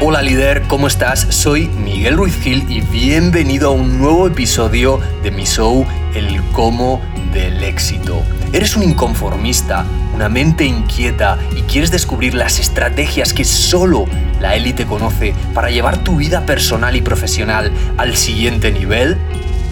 [0.00, 1.26] Hola líder, ¿cómo estás?
[1.30, 5.84] Soy Miguel Ruiz Gil y bienvenido a un nuevo episodio de mi show
[6.14, 7.02] El cómo
[7.32, 8.22] del éxito.
[8.52, 9.84] ¿Eres un inconformista,
[10.14, 14.04] una mente inquieta y quieres descubrir las estrategias que solo
[14.40, 19.18] la élite conoce para llevar tu vida personal y profesional al siguiente nivel?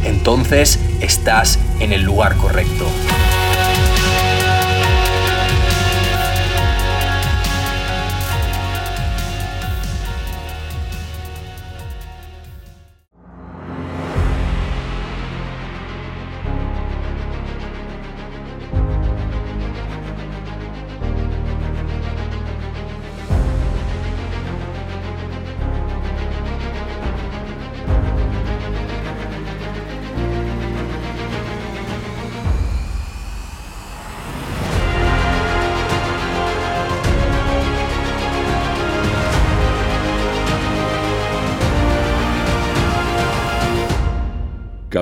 [0.03, 2.91] Entonces estás en el lugar correcto.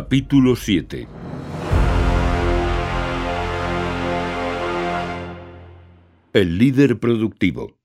[0.05, 1.09] Capítulo 7
[6.35, 7.79] El líder productivo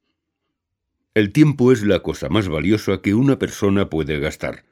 [1.14, 4.66] El tiempo es la cosa más valiosa que una persona puede gastar.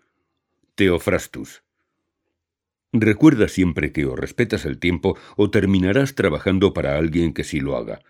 [0.75, 1.64] Teofrastus
[2.92, 7.78] Recuerda siempre que o respetas el tiempo o terminarás trabajando para alguien que sí lo
[7.78, 8.02] haga.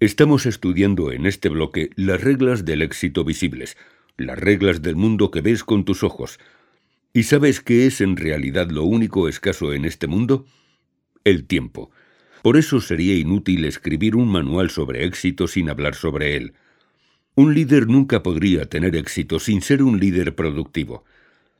[0.00, 3.76] Estamos estudiando en este bloque las reglas del éxito visibles,
[4.16, 6.40] las reglas del mundo que ves con tus ojos,
[7.14, 10.46] ¿Y sabes qué es en realidad lo único escaso en este mundo?
[11.24, 11.90] El tiempo.
[12.42, 16.54] Por eso sería inútil escribir un manual sobre éxito sin hablar sobre él.
[17.34, 21.04] Un líder nunca podría tener éxito sin ser un líder productivo,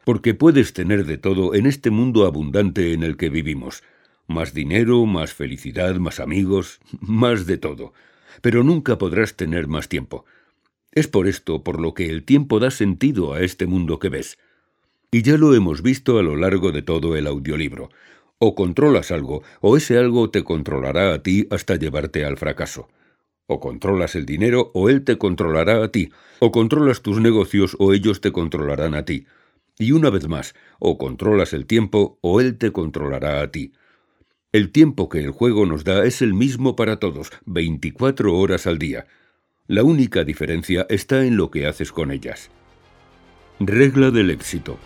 [0.05, 3.83] porque puedes tener de todo en este mundo abundante en el que vivimos.
[4.27, 7.92] Más dinero, más felicidad, más amigos, más de todo.
[8.41, 10.25] Pero nunca podrás tener más tiempo.
[10.92, 14.39] Es por esto por lo que el tiempo da sentido a este mundo que ves.
[15.15, 17.91] Y ya lo hemos visto a lo largo de todo el audiolibro.
[18.39, 22.89] O controlas algo, o ese algo te controlará a ti hasta llevarte al fracaso.
[23.47, 26.09] O controlas el dinero, o él te controlará a ti.
[26.39, 29.27] O controlas tus negocios, o ellos te controlarán a ti.
[29.79, 33.75] Y una vez más, o controlas el tiempo, o él te controlará a ti.
[34.51, 38.79] El tiempo que el juego nos da es el mismo para todos, 24 horas al
[38.79, 39.07] día.
[39.67, 42.51] La única diferencia está en lo que haces con ellas.
[43.61, 44.79] Regla del éxito.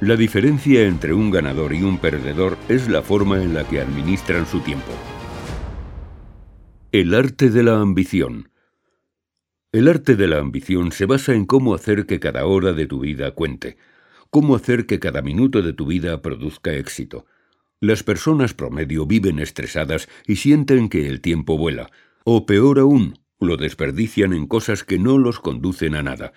[0.00, 4.46] La diferencia entre un ganador y un perdedor es la forma en la que administran
[4.46, 4.92] su tiempo.
[6.92, 8.52] El arte de la ambición.
[9.72, 13.00] El arte de la ambición se basa en cómo hacer que cada hora de tu
[13.00, 13.76] vida cuente,
[14.30, 17.26] cómo hacer que cada minuto de tu vida produzca éxito.
[17.80, 21.90] Las personas promedio viven estresadas y sienten que el tiempo vuela,
[22.22, 26.32] o peor aún, lo desperdician en cosas que no los conducen a nada.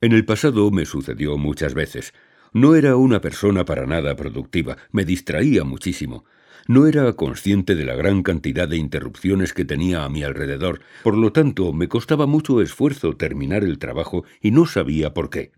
[0.00, 2.14] En el pasado me sucedió muchas veces.
[2.52, 6.24] No era una persona para nada productiva, me distraía muchísimo.
[6.66, 11.16] No era consciente de la gran cantidad de interrupciones que tenía a mi alrededor, por
[11.16, 15.52] lo tanto me costaba mucho esfuerzo terminar el trabajo y no sabía por qué.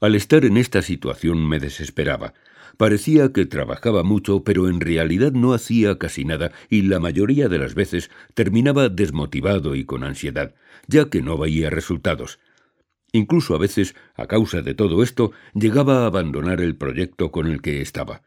[0.00, 2.34] Al estar en esta situación me desesperaba.
[2.76, 7.58] Parecía que trabajaba mucho, pero en realidad no hacía casi nada y la mayoría de
[7.58, 10.54] las veces terminaba desmotivado y con ansiedad,
[10.86, 12.38] ya que no veía resultados.
[13.12, 17.62] Incluso a veces, a causa de todo esto, llegaba a abandonar el proyecto con el
[17.62, 18.22] que estaba.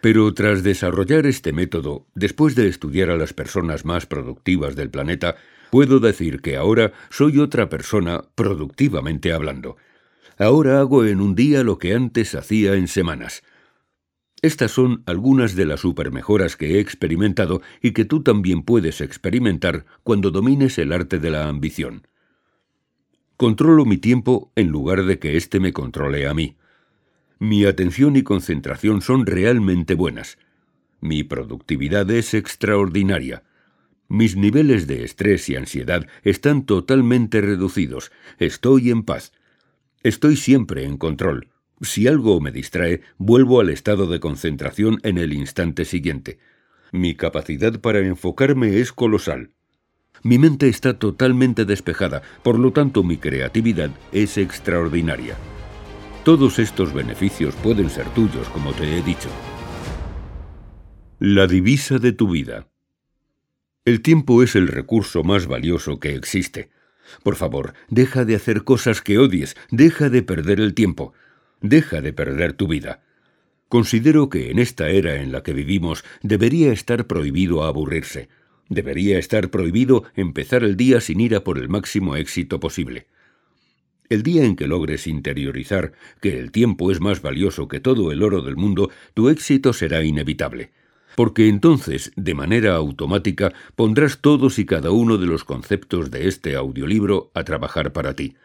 [0.00, 5.36] Pero tras desarrollar este método, después de estudiar a las personas más productivas del planeta,
[5.70, 9.76] puedo decir que ahora soy otra persona productivamente hablando.
[10.38, 13.42] Ahora hago en un día lo que antes hacía en semanas.
[14.42, 19.86] Estas son algunas de las supermejoras que he experimentado y que tú también puedes experimentar
[20.02, 22.06] cuando domines el arte de la ambición.
[23.36, 26.56] Controlo mi tiempo en lugar de que éste me controle a mí.
[27.38, 30.38] Mi atención y concentración son realmente buenas.
[31.00, 33.42] Mi productividad es extraordinaria.
[34.08, 38.10] Mis niveles de estrés y ansiedad están totalmente reducidos.
[38.38, 39.32] Estoy en paz.
[40.02, 41.50] Estoy siempre en control.
[41.82, 46.38] Si algo me distrae, vuelvo al estado de concentración en el instante siguiente.
[46.90, 49.50] Mi capacidad para enfocarme es colosal.
[50.26, 55.36] Mi mente está totalmente despejada, por lo tanto mi creatividad es extraordinaria.
[56.24, 59.28] Todos estos beneficios pueden ser tuyos, como te he dicho.
[61.20, 62.66] La divisa de tu vida.
[63.84, 66.70] El tiempo es el recurso más valioso que existe.
[67.22, 71.12] Por favor, deja de hacer cosas que odies, deja de perder el tiempo,
[71.60, 73.04] deja de perder tu vida.
[73.68, 78.28] Considero que en esta era en la que vivimos debería estar prohibido aburrirse.
[78.68, 83.06] Debería estar prohibido empezar el día sin ir a por el máximo éxito posible.
[84.08, 88.22] El día en que logres interiorizar que el tiempo es más valioso que todo el
[88.22, 90.70] oro del mundo, tu éxito será inevitable.
[91.16, 96.56] Porque entonces, de manera automática, pondrás todos y cada uno de los conceptos de este
[96.56, 98.36] audiolibro a trabajar para ti.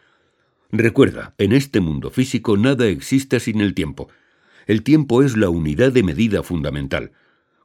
[0.70, 4.08] Recuerda, en este mundo físico nada existe sin el tiempo.
[4.66, 7.12] El tiempo es la unidad de medida fundamental.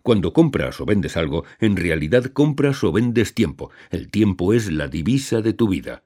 [0.07, 3.71] Cuando compras o vendes algo, en realidad compras o vendes tiempo.
[3.89, 6.05] El tiempo es la divisa de tu vida.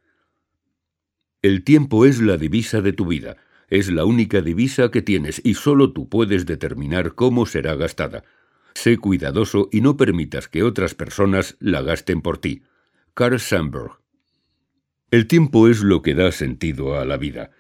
[1.43, 3.37] El tiempo es la divisa de tu vida.
[3.67, 8.23] Es la única divisa que tienes y solo tú puedes determinar cómo será gastada.
[8.73, 12.63] Sé cuidadoso y no permitas que otras personas la gasten por ti.
[13.13, 13.99] Carl Sandburg
[15.11, 17.51] el tiempo es lo que da sentido a la vida.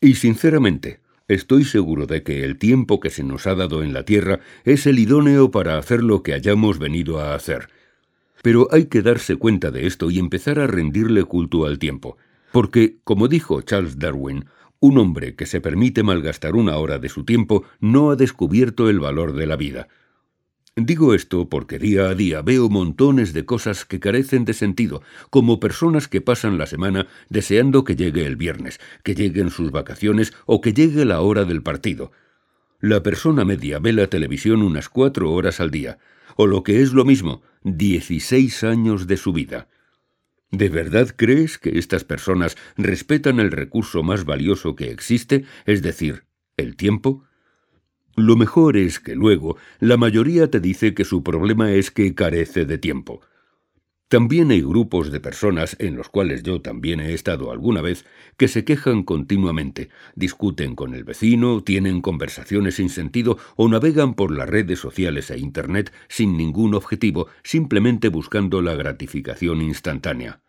[0.00, 1.01] Y sinceramente,
[1.34, 4.86] estoy seguro de que el tiempo que se nos ha dado en la Tierra es
[4.86, 7.68] el idóneo para hacer lo que hayamos venido a hacer.
[8.42, 12.16] Pero hay que darse cuenta de esto y empezar a rendirle culto al tiempo.
[12.50, 14.46] Porque, como dijo Charles Darwin,
[14.80, 18.98] un hombre que se permite malgastar una hora de su tiempo no ha descubierto el
[18.98, 19.88] valor de la vida.
[20.74, 25.60] Digo esto porque día a día veo montones de cosas que carecen de sentido, como
[25.60, 30.62] personas que pasan la semana deseando que llegue el viernes, que lleguen sus vacaciones o
[30.62, 32.10] que llegue la hora del partido.
[32.80, 35.98] La persona media ve la televisión unas cuatro horas al día,
[36.36, 39.68] o lo que es lo mismo, dieciséis años de su vida.
[40.50, 46.24] ¿De verdad crees que estas personas respetan el recurso más valioso que existe, es decir,
[46.56, 47.24] el tiempo?
[48.16, 52.66] Lo mejor es que luego la mayoría te dice que su problema es que carece
[52.66, 53.22] de tiempo.
[54.08, 58.04] También hay grupos de personas, en los cuales yo también he estado alguna vez,
[58.36, 64.30] que se quejan continuamente, discuten con el vecino, tienen conversaciones sin sentido o navegan por
[64.30, 70.42] las redes sociales e Internet sin ningún objetivo, simplemente buscando la gratificación instantánea.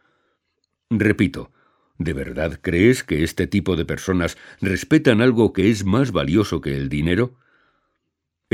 [0.90, 1.54] Repito,
[1.98, 6.76] ¿de verdad crees que este tipo de personas respetan algo que es más valioso que
[6.76, 7.38] el dinero?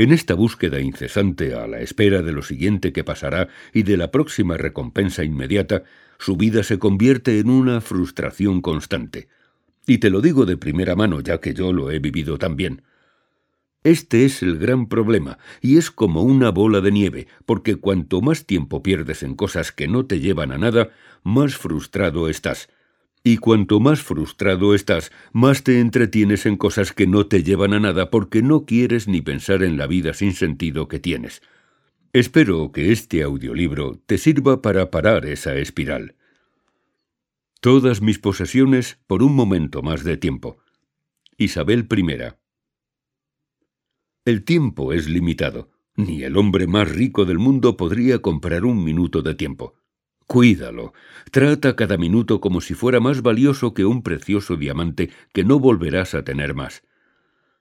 [0.00, 4.10] En esta búsqueda incesante a la espera de lo siguiente que pasará y de la
[4.10, 5.82] próxima recompensa inmediata,
[6.18, 9.28] su vida se convierte en una frustración constante.
[9.86, 12.80] Y te lo digo de primera mano, ya que yo lo he vivido también.
[13.84, 18.46] Este es el gran problema, y es como una bola de nieve, porque cuanto más
[18.46, 20.88] tiempo pierdes en cosas que no te llevan a nada,
[21.24, 22.70] más frustrado estás,
[23.22, 27.80] y cuanto más frustrado estás, más te entretienes en cosas que no te llevan a
[27.80, 31.42] nada porque no quieres ni pensar en la vida sin sentido que tienes.
[32.12, 36.16] Espero que este audiolibro te sirva para parar esa espiral.
[37.60, 40.58] Todas mis posesiones por un momento más de tiempo.
[41.36, 42.34] Isabel I.
[44.24, 45.70] El tiempo es limitado.
[45.94, 49.74] Ni el hombre más rico del mundo podría comprar un minuto de tiempo.
[50.30, 50.94] Cuídalo.
[51.32, 56.14] Trata cada minuto como si fuera más valioso que un precioso diamante que no volverás
[56.14, 56.84] a tener más.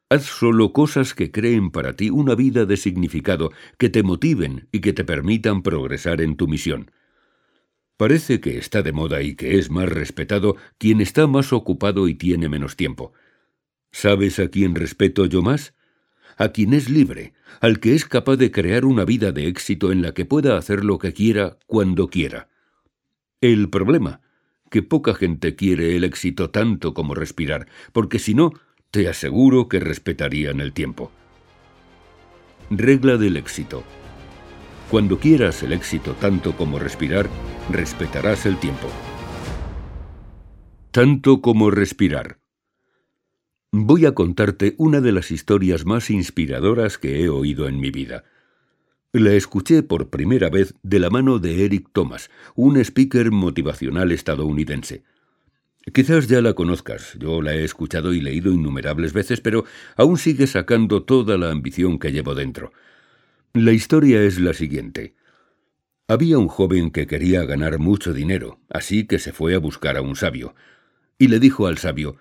[0.08, 4.82] Haz solo cosas que creen para ti una vida de significado, que te motiven y
[4.82, 6.92] que te permitan progresar en tu misión.
[7.98, 12.14] Parece que está de moda y que es más respetado quien está más ocupado y
[12.14, 13.14] tiene menos tiempo.
[13.92, 15.74] ¿Sabes a quién respeto yo más?
[16.38, 20.04] A quien es libre, al que es capaz de crear una vida de éxito en
[20.04, 22.49] la que pueda hacer lo que quiera cuando quiera.
[23.42, 24.20] El problema,
[24.70, 28.52] que poca gente quiere el éxito tanto como respirar, porque si no,
[28.92, 31.10] te aseguro que respetarían el tiempo.
[32.70, 33.86] Regla del éxito.
[34.92, 37.30] Cuando quieras el éxito tanto como respirar,
[37.72, 38.90] respetarás el tiempo.
[40.92, 42.40] Tanto como respirar.
[43.72, 48.26] Voy a contarte una de las historias más inspiradoras que he oído en mi vida.
[49.12, 55.02] La escuché por primera vez de la mano de Eric Thomas, un speaker motivacional estadounidense.
[55.92, 60.46] Quizás ya la conozcas, yo la he escuchado y leído innumerables veces, pero aún sigue
[60.46, 62.72] sacando toda la ambición que llevo dentro.
[63.54, 65.16] La historia es la siguiente.
[66.08, 70.04] Había un joven que quería ganar mucho dinero, así que se fue a buscar a
[70.04, 70.54] un sabio.
[71.18, 72.18] Y le dijo al sabio,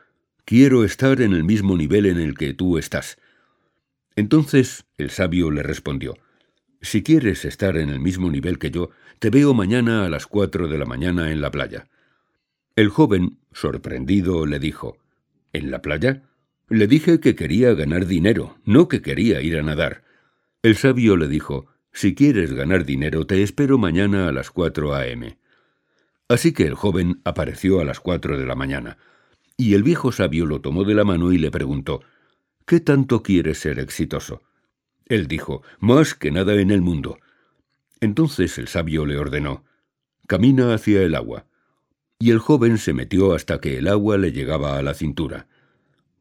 [0.47, 3.18] Quiero estar en el mismo nivel en el que tú estás.
[4.16, 6.16] Entonces el sabio le respondió,
[6.80, 10.68] si quieres estar en el mismo nivel que yo, te veo mañana a las cuatro
[10.68, 11.88] de la mañana en la playa.
[12.76, 14.99] El joven, sorprendido, le dijo,
[15.52, 16.23] ¿En la playa?
[16.68, 20.04] Le dije que quería ganar dinero, no que quería ir a nadar.
[20.62, 25.37] El sabio le dijo, Si quieres ganar dinero, te espero mañana a las cuatro a.m.
[26.28, 28.99] Así que el joven apareció a las cuatro de la mañana,
[29.56, 32.02] y el viejo sabio lo tomó de la mano y le preguntó,
[32.64, 34.42] ¿Qué tanto quieres ser exitoso?
[35.08, 37.18] Él dijo, Más que nada en el mundo.
[38.00, 39.64] Entonces el sabio le ordenó,
[40.26, 41.46] Camina hacia el agua.
[42.18, 45.46] Y el joven se metió hasta que el agua le llegaba a la cintura.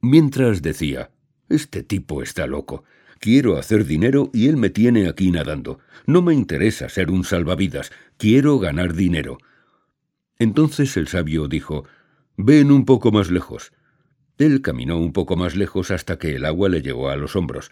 [0.02, 1.12] Mientras decía,
[1.50, 2.84] Este tipo está loco.
[3.20, 5.80] Quiero hacer dinero y él me tiene aquí nadando.
[6.06, 7.92] No me interesa ser un salvavidas.
[8.18, 9.40] Quiero ganar dinero.
[10.40, 11.86] Entonces el sabio dijo,
[12.38, 13.74] Ven un poco más lejos.
[14.38, 17.72] Él caminó un poco más lejos hasta que el agua le llegó a los hombros.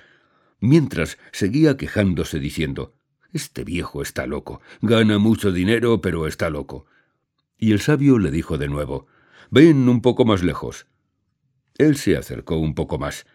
[0.59, 2.93] Mientras seguía quejándose diciendo,
[3.33, 4.61] Este viejo está loco.
[4.81, 6.85] Gana mucho dinero, pero está loco.
[7.57, 9.07] Y el sabio le dijo de nuevo,
[9.51, 10.87] Ven un poco más lejos.
[11.77, 13.25] Él se acercó un poco más.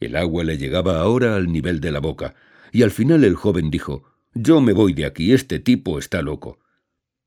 [0.00, 2.34] El agua le llegaba ahora al nivel de la boca,
[2.72, 6.58] y al final el joven dijo, Yo me voy de aquí, este tipo está loco.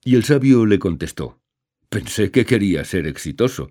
[0.03, 1.39] Y el sabio le contestó,
[1.89, 3.69] Pensé que quería ser exitoso.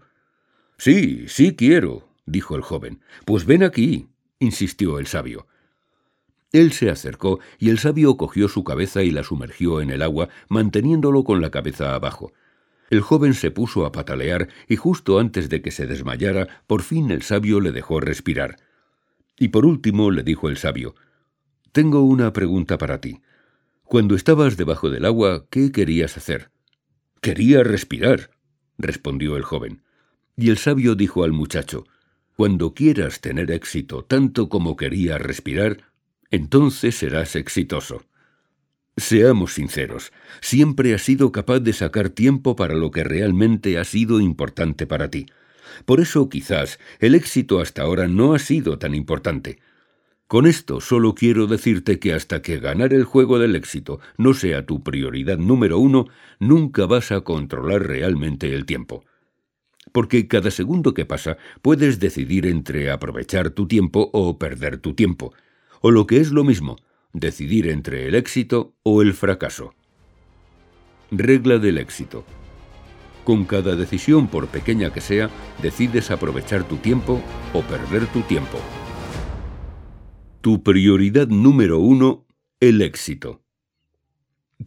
[0.79, 3.01] Sí, sí quiero, dijo el joven.
[3.25, 4.09] Pues ven aquí,
[4.39, 5.49] insistió el sabio.
[6.53, 10.29] Él se acercó y el sabio cogió su cabeza y la sumergió en el agua,
[10.49, 12.33] manteniéndolo con la cabeza abajo.
[12.91, 17.11] El joven se puso a patalear y justo antes de que se desmayara, por fin
[17.11, 18.59] el sabio le dejó respirar.
[19.39, 20.95] Y por último le dijo el sabio,
[21.73, 23.23] Tengo una pregunta para ti.
[23.85, 26.51] Cuando estabas debajo del agua, ¿qué querías hacer?
[27.23, 28.31] Quería respirar,
[28.77, 29.83] respondió el joven.
[30.37, 31.87] Y el sabio dijo al muchacho,
[32.37, 35.92] Cuando quieras tener éxito tanto como quería respirar,
[36.33, 38.03] entonces serás exitoso.
[38.97, 44.21] Seamos sinceros, siempre has sido capaz de sacar tiempo para lo que realmente ha sido
[44.21, 45.27] importante para ti.
[45.85, 49.59] Por eso quizás el éxito hasta ahora no ha sido tan importante.
[50.27, 54.65] Con esto solo quiero decirte que hasta que ganar el juego del éxito no sea
[54.65, 56.07] tu prioridad número uno,
[56.39, 59.05] nunca vas a controlar realmente el tiempo.
[59.93, 65.35] Porque cada segundo que pasa puedes decidir entre aprovechar tu tiempo o perder tu tiempo.
[65.83, 66.77] O lo que es lo mismo,
[67.13, 69.75] decidir entre el éxito o el fracaso.
[71.11, 72.25] Regla del éxito.
[73.25, 75.29] Con cada decisión, por pequeña que sea,
[75.61, 77.21] decides aprovechar tu tiempo
[77.53, 78.61] o perder tu tiempo.
[80.41, 82.27] Tu prioridad número uno,
[82.61, 83.43] el éxito.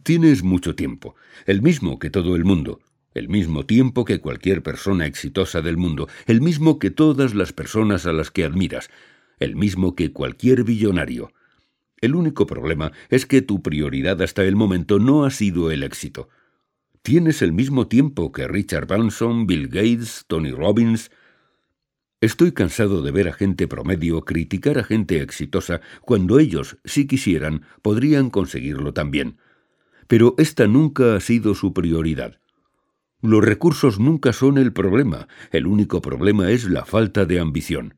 [0.02, 2.80] Tienes mucho tiempo, el mismo que todo el mundo,
[3.14, 8.04] el mismo tiempo que cualquier persona exitosa del mundo, el mismo que todas las personas
[8.04, 8.90] a las que admiras,
[9.38, 11.32] el mismo que cualquier billonario.
[12.00, 16.28] El único problema es que tu prioridad hasta el momento no ha sido el éxito.
[17.02, 21.10] Tienes el mismo tiempo que Richard Branson, Bill Gates, Tony Robbins,
[22.22, 27.62] Estoy cansado de ver a gente promedio criticar a gente exitosa cuando ellos, si quisieran,
[27.82, 29.36] podrían conseguirlo también.
[30.08, 32.40] Pero esta nunca ha sido su prioridad.
[33.20, 37.96] Los recursos nunca son el problema, el único problema es la falta de ambición.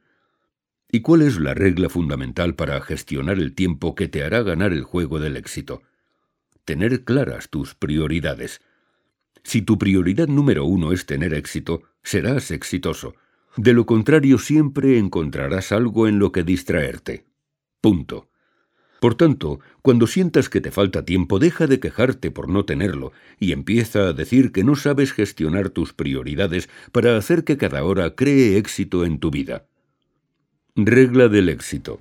[0.90, 4.84] ¿Y cuál es la regla fundamental para gestionar el tiempo que te hará ganar el
[4.84, 5.82] juego del éxito?
[6.64, 8.62] Tener claras tus prioridades.
[9.42, 13.14] Si tu prioridad número uno es tener éxito, serás exitoso.
[13.56, 17.26] De lo contrario siempre encontrarás algo en lo que distraerte.
[17.82, 18.30] Punto.
[18.98, 23.52] Por tanto, cuando sientas que te falta tiempo, deja de quejarte por no tenerlo y
[23.52, 28.56] empieza a decir que no sabes gestionar tus prioridades para hacer que cada hora cree
[28.56, 29.67] éxito en tu vida.
[30.80, 31.98] Regla del éxito.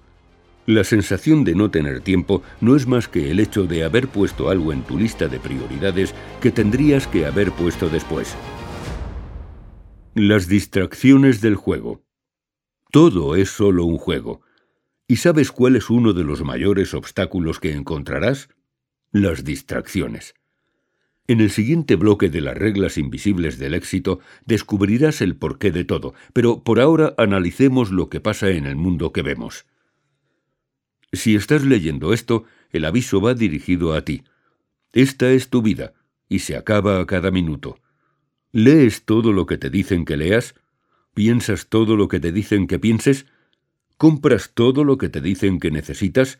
[0.68, 4.52] La sensación de no tener tiempo no es más que el hecho de haber puesto
[4.52, 8.36] algo en tu lista de prioridades que tendrías que haber puesto después.
[10.14, 12.04] Las distracciones del juego.
[12.92, 14.42] Todo es solo un juego.
[15.08, 18.48] ¿Y sabes cuál es uno de los mayores obstáculos que encontrarás?
[19.12, 20.36] Las distracciones.
[21.28, 26.14] En el siguiente bloque de las reglas invisibles del éxito descubrirás el porqué de todo,
[26.32, 29.66] pero por ahora analicemos lo que pasa en el mundo que vemos.
[31.12, 34.24] Si estás leyendo esto, el aviso va dirigido a ti.
[34.94, 35.94] Esta es tu vida,
[36.30, 37.80] y se acaba a cada minuto.
[38.54, 40.56] ¿Lees todo lo que te dicen que leas?
[41.14, 43.26] ¿Piensas todo lo que te dicen que pienses?
[43.98, 46.40] ¿Compras todo lo que te dicen que necesitas?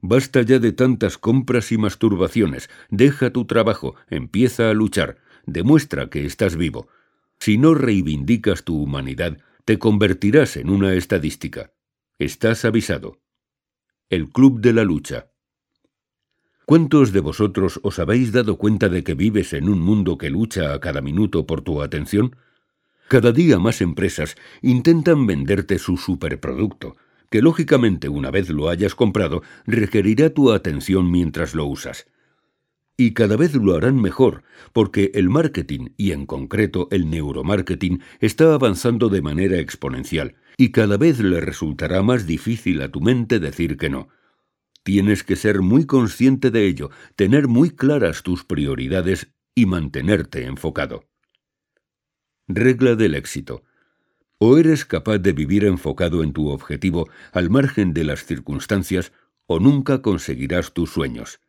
[0.00, 2.68] Basta ya de tantas compras y masturbaciones.
[2.90, 6.88] Deja tu trabajo, empieza a luchar, demuestra que estás vivo.
[7.38, 11.72] Si no reivindicas tu humanidad, te convertirás en una estadística.
[12.18, 13.20] Estás avisado.
[14.08, 15.30] El Club de la Lucha.
[16.66, 20.72] ¿Cuántos de vosotros os habéis dado cuenta de que vives en un mundo que lucha
[20.74, 22.36] a cada minuto por tu atención?
[23.08, 26.96] Cada día más empresas intentan venderte su superproducto,
[27.30, 32.06] que lógicamente una vez lo hayas comprado requerirá tu atención mientras lo usas.
[32.96, 34.42] Y cada vez lo harán mejor,
[34.72, 40.96] porque el marketing, y en concreto el neuromarketing, está avanzando de manera exponencial, y cada
[40.96, 44.08] vez le resultará más difícil a tu mente decir que no.
[44.82, 51.04] Tienes que ser muy consciente de ello, tener muy claras tus prioridades y mantenerte enfocado.
[52.48, 53.64] Regla del éxito.
[54.38, 59.12] O eres capaz de vivir enfocado en tu objetivo al margen de las circunstancias,
[59.46, 61.40] o nunca conseguirás tus sueños.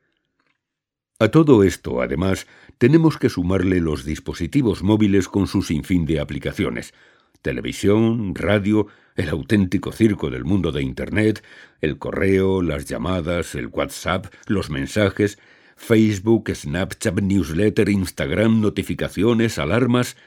[1.20, 2.46] A todo esto, además,
[2.78, 6.94] tenemos que sumarle los dispositivos móviles con su sinfín de aplicaciones.
[7.42, 11.44] Televisión, radio, el auténtico circo del mundo de Internet,
[11.82, 15.40] el correo, las llamadas, el WhatsApp, los mensajes,
[15.76, 20.18] Facebook, Snapchat, newsletter, Instagram, notificaciones, alarmas,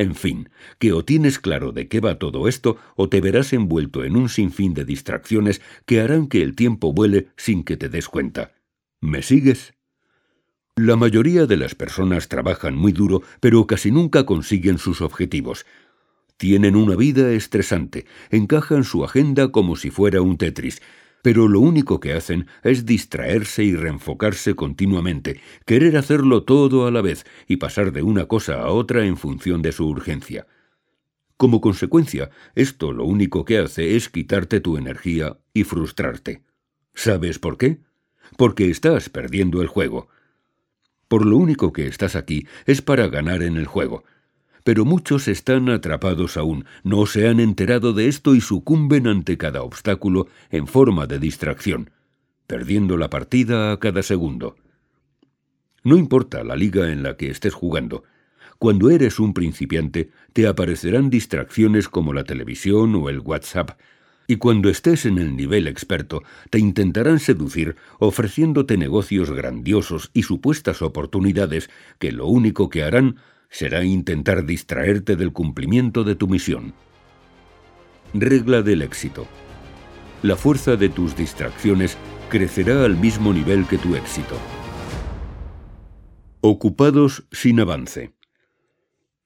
[0.00, 4.02] en fin, que o tienes claro de qué va todo esto o te verás envuelto
[4.02, 8.08] en un sinfín de distracciones que harán que el tiempo vuele sin que te des
[8.08, 8.54] cuenta.
[9.02, 9.74] ¿Me sigues?
[10.74, 15.66] La mayoría de las personas trabajan muy duro, pero casi nunca consiguen sus objetivos.
[16.38, 20.80] Tienen una vida estresante, encajan su agenda como si fuera un Tetris,
[21.22, 27.02] pero lo único que hacen es distraerse y reenfocarse continuamente, querer hacerlo todo a la
[27.02, 30.46] vez y pasar de una cosa a otra en función de su urgencia.
[31.36, 36.42] Como consecuencia, esto lo único que hace es quitarte tu energía y frustrarte.
[36.94, 37.80] ¿Sabes por qué?
[38.36, 40.08] Porque estás perdiendo el juego.
[41.08, 44.04] Por lo único que estás aquí es para ganar en el juego,
[44.70, 49.64] pero muchos están atrapados aún, no se han enterado de esto y sucumben ante cada
[49.64, 51.90] obstáculo en forma de distracción,
[52.46, 54.54] perdiendo la partida a cada segundo.
[55.82, 58.04] No importa la liga en la que estés jugando,
[58.60, 63.72] cuando eres un principiante te aparecerán distracciones como la televisión o el WhatsApp,
[64.28, 70.80] y cuando estés en el nivel experto te intentarán seducir ofreciéndote negocios grandiosos y supuestas
[70.80, 73.16] oportunidades que lo único que harán
[73.50, 76.72] será intentar distraerte del cumplimiento de tu misión.
[78.14, 79.26] Regla del éxito.
[80.22, 81.96] La fuerza de tus distracciones
[82.28, 84.36] crecerá al mismo nivel que tu éxito.
[86.40, 88.14] Ocupados sin avance.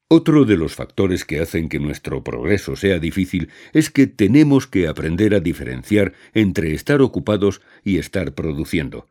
[0.08, 4.86] Otro de los factores que hacen que nuestro progreso sea difícil es que tenemos que
[4.86, 9.08] aprender a diferenciar entre estar ocupados y estar produciendo.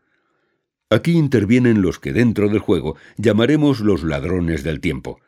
[0.90, 5.20] Aquí intervienen los que dentro del juego llamaremos los ladrones del tiempo.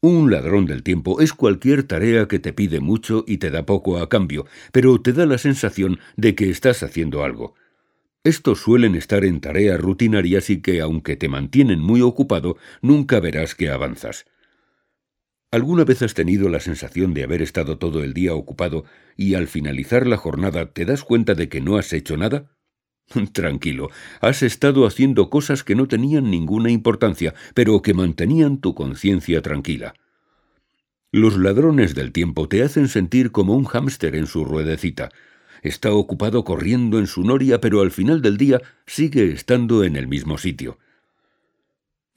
[0.00, 3.98] Un ladrón del tiempo es cualquier tarea que te pide mucho y te da poco
[3.98, 7.54] a cambio, pero te da la sensación de que estás haciendo algo.
[8.22, 13.54] Estos suelen estar en tareas rutinarias y que, aunque te mantienen muy ocupado, nunca verás
[13.54, 14.26] que avanzas.
[15.50, 18.84] ¿Alguna vez has tenido la sensación de haber estado todo el día ocupado
[19.16, 22.57] y al finalizar la jornada te das cuenta de que no has hecho nada?
[23.32, 23.90] Tranquilo,
[24.20, 29.94] has estado haciendo cosas que no tenían ninguna importancia, pero que mantenían tu conciencia tranquila.
[31.10, 35.08] Los ladrones del tiempo te hacen sentir como un hámster en su ruedecita.
[35.62, 40.06] Está ocupado corriendo en su noria, pero al final del día sigue estando en el
[40.06, 40.78] mismo sitio.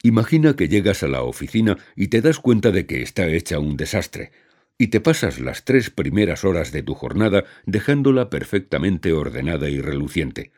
[0.02, 3.76] Imagina que llegas a la oficina y te das cuenta de que está hecha un
[3.76, 4.30] desastre,
[4.76, 10.52] y te pasas las tres primeras horas de tu jornada dejándola perfectamente ordenada y reluciente.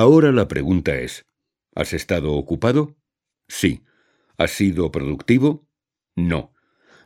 [0.00, 1.26] Ahora la pregunta es,
[1.74, 2.96] ¿has estado ocupado?
[3.48, 3.82] Sí.
[4.38, 5.68] ¿Has sido productivo?
[6.16, 6.54] No.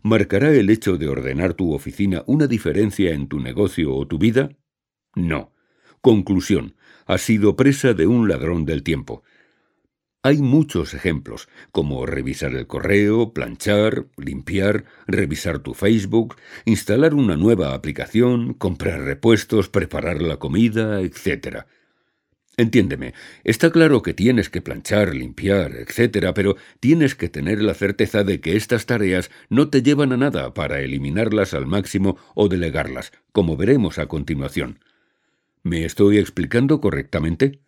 [0.05, 4.51] ¿Marcará el hecho de ordenar tu oficina una diferencia en tu negocio o tu vida?
[5.17, 5.53] No.
[6.03, 6.77] Conclusión.
[7.05, 9.25] Has sido presa de un ladrón del tiempo.
[10.23, 17.75] Hay muchos ejemplos, como revisar el correo, planchar, limpiar, revisar tu Facebook, instalar una nueva
[17.75, 21.67] aplicación, comprar repuestos, preparar la comida, etc.
[22.57, 28.23] Entiéndeme, está claro que tienes que planchar, limpiar, etcétera, pero tienes que tener la certeza
[28.23, 33.13] de que estas tareas no te llevan a nada para eliminarlas al máximo o delegarlas,
[33.33, 34.79] como veremos a continuación.
[35.65, 37.61] ¿Me estoy explicando correctamente?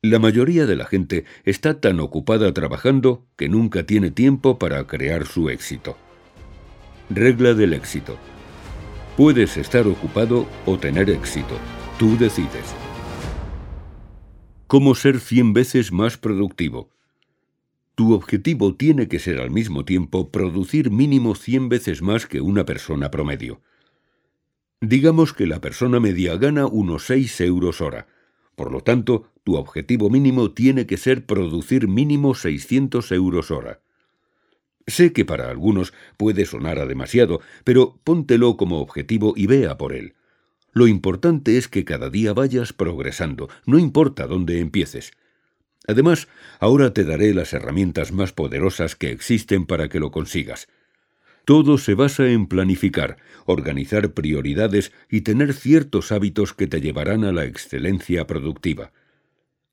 [0.00, 5.26] La mayoría de la gente está tan ocupada trabajando que nunca tiene tiempo para crear
[5.26, 5.96] su éxito.
[7.10, 8.16] Regla del éxito.
[9.16, 11.56] Puedes estar ocupado o tener éxito.
[11.98, 12.74] Tú decides.
[14.72, 16.88] ¿Cómo ser cien veces más productivo?
[17.94, 22.64] Tu objetivo tiene que ser al mismo tiempo producir mínimo cien veces más que una
[22.64, 23.60] persona promedio.
[24.80, 28.06] Digamos que la persona media gana unos 6 euros hora.
[28.56, 33.82] Por lo tanto, tu objetivo mínimo tiene que ser producir mínimo 600 euros hora.
[34.86, 39.92] Sé que para algunos puede sonar a demasiado, pero póntelo como objetivo y vea por
[39.92, 40.14] él.
[40.72, 45.12] Lo importante es que cada día vayas progresando, no importa dónde empieces.
[45.86, 46.28] Además,
[46.60, 50.68] ahora te daré las herramientas más poderosas que existen para que lo consigas.
[51.44, 57.32] Todo se basa en planificar, organizar prioridades y tener ciertos hábitos que te llevarán a
[57.32, 58.92] la excelencia productiva.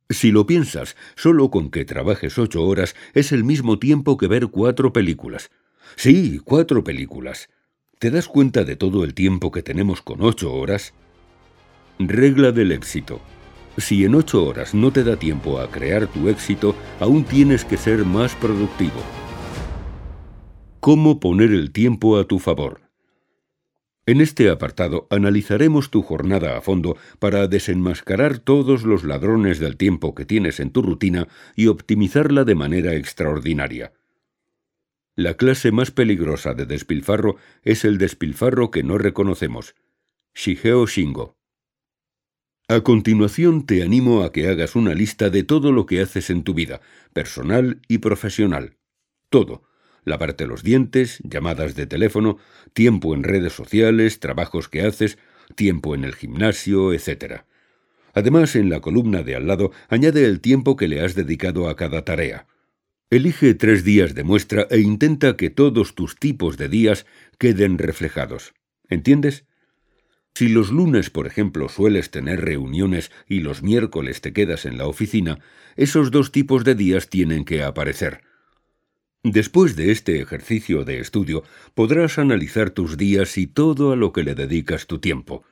[0.09, 4.47] Si lo piensas, solo con que trabajes ocho horas es el mismo tiempo que ver
[4.47, 5.51] cuatro películas.
[5.95, 7.49] Sí, cuatro películas.
[7.99, 10.93] ¿Te das cuenta de todo el tiempo que tenemos con ocho horas?
[11.99, 13.19] Regla del éxito.
[13.75, 17.75] Si en ocho horas no te da tiempo a crear tu éxito, aún tienes que
[17.75, 19.01] ser más productivo.
[20.79, 22.79] ¿Cómo poner el tiempo a tu favor?
[24.05, 30.15] En este apartado analizaremos tu jornada a fondo para desenmascarar todos los ladrones del tiempo
[30.15, 33.91] que tienes en tu rutina y optimizarla de manera extraordinaria.
[35.19, 39.75] La clase más peligrosa de despilfarro es el despilfarro que no reconocemos.
[40.33, 41.35] Shigeo Shingo.
[42.69, 46.43] A continuación te animo a que hagas una lista de todo lo que haces en
[46.43, 46.79] tu vida,
[47.11, 48.77] personal y profesional.
[49.29, 49.63] Todo.
[50.05, 52.37] Lavarte los dientes, llamadas de teléfono,
[52.71, 55.17] tiempo en redes sociales, trabajos que haces,
[55.53, 57.41] tiempo en el gimnasio, etc.
[58.13, 61.75] Además, en la columna de al lado, añade el tiempo que le has dedicado a
[61.75, 62.47] cada tarea.
[63.11, 67.07] Elige tres días de muestra e intenta que todos tus tipos de días
[67.39, 68.53] queden reflejados.
[68.87, 69.45] ¿Entiendes?
[70.35, 74.85] Si los lunes, por ejemplo, sueles tener reuniones y los miércoles te quedas en la
[74.85, 75.39] oficina,
[75.75, 78.21] esos dos tipos de días tienen que aparecer.
[79.23, 81.43] Después de este ejercicio de estudio,
[81.73, 85.43] podrás analizar tus días y todo a lo que le dedicas tu tiempo.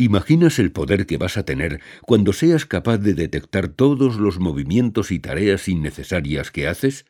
[0.00, 5.10] ¿Imaginas el poder que vas a tener cuando seas capaz de detectar todos los movimientos
[5.12, 7.04] y tareas innecesarias que haces?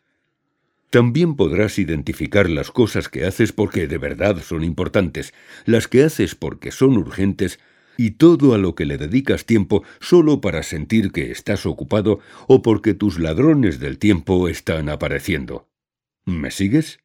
[0.90, 5.32] También podrás identificar las cosas que haces porque de verdad son importantes,
[5.66, 7.60] las que haces porque son urgentes
[7.96, 12.60] y todo a lo que le dedicas tiempo solo para sentir que estás ocupado o
[12.60, 15.68] porque tus ladrones del tiempo están apareciendo.
[16.24, 16.98] ¿Me sigues?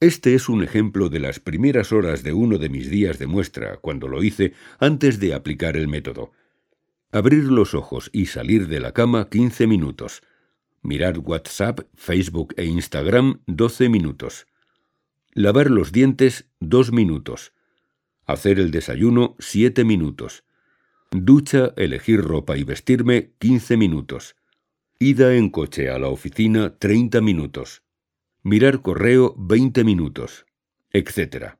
[0.00, 3.76] Este es un ejemplo de las primeras horas de uno de mis días de muestra,
[3.76, 6.32] cuando lo hice antes de aplicar el método.
[7.12, 10.22] Abrir los ojos y salir de la cama 15 minutos.
[10.80, 14.46] Mirar WhatsApp, Facebook e Instagram 12 minutos.
[15.34, 17.52] Lavar los dientes 2 minutos.
[18.24, 20.44] Hacer el desayuno 7 minutos.
[21.10, 24.34] Ducha, elegir ropa y vestirme 15 minutos.
[24.98, 27.82] Ida en coche a la oficina 30 minutos
[28.42, 30.46] mirar correo 20 minutos,
[30.92, 31.54] etc.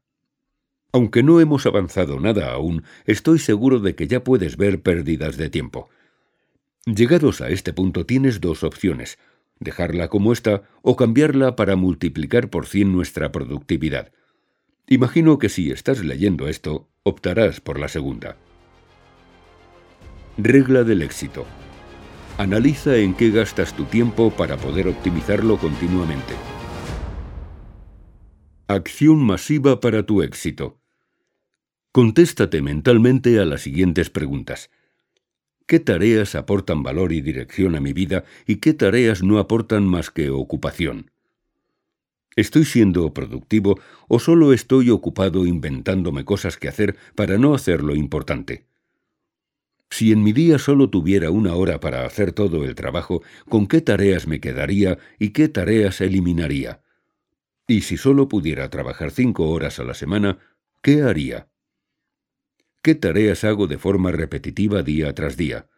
[0.93, 5.51] Aunque no hemos avanzado nada aún, estoy seguro de que ya puedes ver pérdidas de
[5.51, 5.88] tiempo.
[6.87, 9.19] Llegados a este punto tienes dos opciones,
[9.61, 14.12] dejarla como está o cambiarla para multiplicar por cien nuestra productividad.
[14.88, 18.37] Imagino que si estás leyendo esto, optarás por la segunda.
[20.37, 21.45] Regla del éxito.
[22.38, 26.35] Analiza en qué gastas tu tiempo para poder optimizarlo continuamente.
[28.73, 30.79] Acción masiva para tu éxito.
[31.91, 34.71] Contéstate mentalmente a las siguientes preguntas.
[35.67, 40.11] ¿Qué tareas aportan valor y dirección a mi vida y qué tareas no aportan más
[40.11, 41.11] que ocupación?
[42.37, 47.97] ¿Estoy siendo productivo o solo estoy ocupado inventándome cosas que hacer para no hacer lo
[47.97, 48.67] importante?
[49.91, 53.81] Si en mi día solo tuviera una hora para hacer todo el trabajo, ¿con qué
[53.81, 56.83] tareas me quedaría y qué tareas eliminaría?
[57.71, 60.39] Y si solo pudiera trabajar cinco horas a la semana,
[60.83, 61.47] ¿qué haría?
[62.83, 65.69] ¿Qué tareas hago de forma repetitiva día tras día?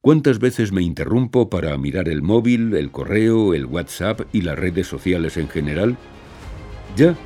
[0.00, 4.86] ¿Cuántas veces me interrumpo para mirar el móvil, el correo, el WhatsApp y las redes
[4.86, 5.96] sociales en general?
[6.96, 7.16] ¿Ya?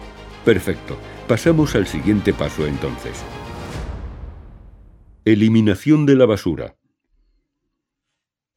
[0.47, 0.97] Perfecto.
[1.29, 3.23] Pasamos al siguiente paso entonces.
[5.27, 6.80] Eliminación de la basura.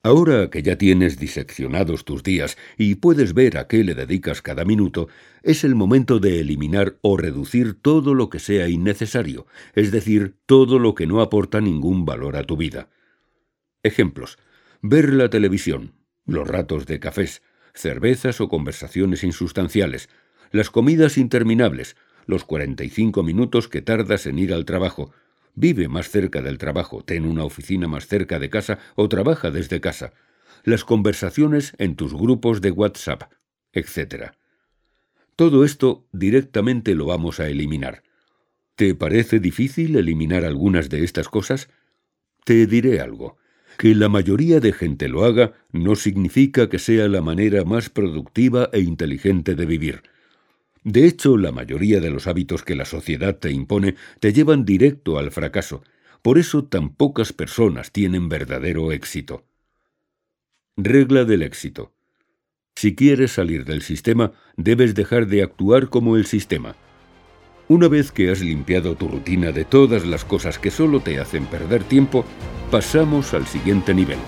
[0.06, 4.66] Ahora que ya tienes diseccionados tus días y puedes ver a qué le dedicas cada
[4.66, 5.08] minuto,
[5.44, 10.78] es el momento de eliminar o reducir todo lo que sea innecesario, es decir, todo
[10.78, 12.90] lo que no aporta ningún valor a tu vida.
[13.82, 14.38] Ejemplos.
[14.82, 15.94] Ver la televisión,
[16.26, 17.42] los ratos de cafés,
[17.74, 20.10] cervezas o conversaciones insustanciales,
[20.52, 25.14] las comidas interminables, los 45 minutos que tardas en ir al trabajo,
[25.56, 29.82] Vive más cerca del trabajo, ten una oficina más cerca de casa o trabaja desde
[29.82, 30.14] casa.
[30.64, 33.24] Las conversaciones en tus grupos de WhatsApp,
[33.72, 34.32] etc.
[35.36, 38.04] Todo esto directamente lo vamos a eliminar.
[38.76, 41.70] ¿Te parece difícil eliminar algunas de estas cosas?
[42.44, 43.38] Te diré algo.
[43.78, 48.70] Que la mayoría de gente lo haga no significa que sea la manera más productiva
[48.72, 50.04] e inteligente de vivir.
[50.84, 55.18] De hecho, la mayoría de los hábitos que la sociedad te impone te llevan directo
[55.18, 55.84] al fracaso.
[56.22, 59.46] Por eso tan pocas personas tienen verdadero éxito.
[60.76, 61.94] Regla del éxito.
[62.76, 66.76] Si quieres salir del sistema, debes dejar de actuar como el sistema.
[67.68, 71.46] Una vez que has limpiado tu rutina de todas las cosas que solo te hacen
[71.46, 72.26] perder tiempo,
[72.72, 74.20] pasamos al siguiente nivel.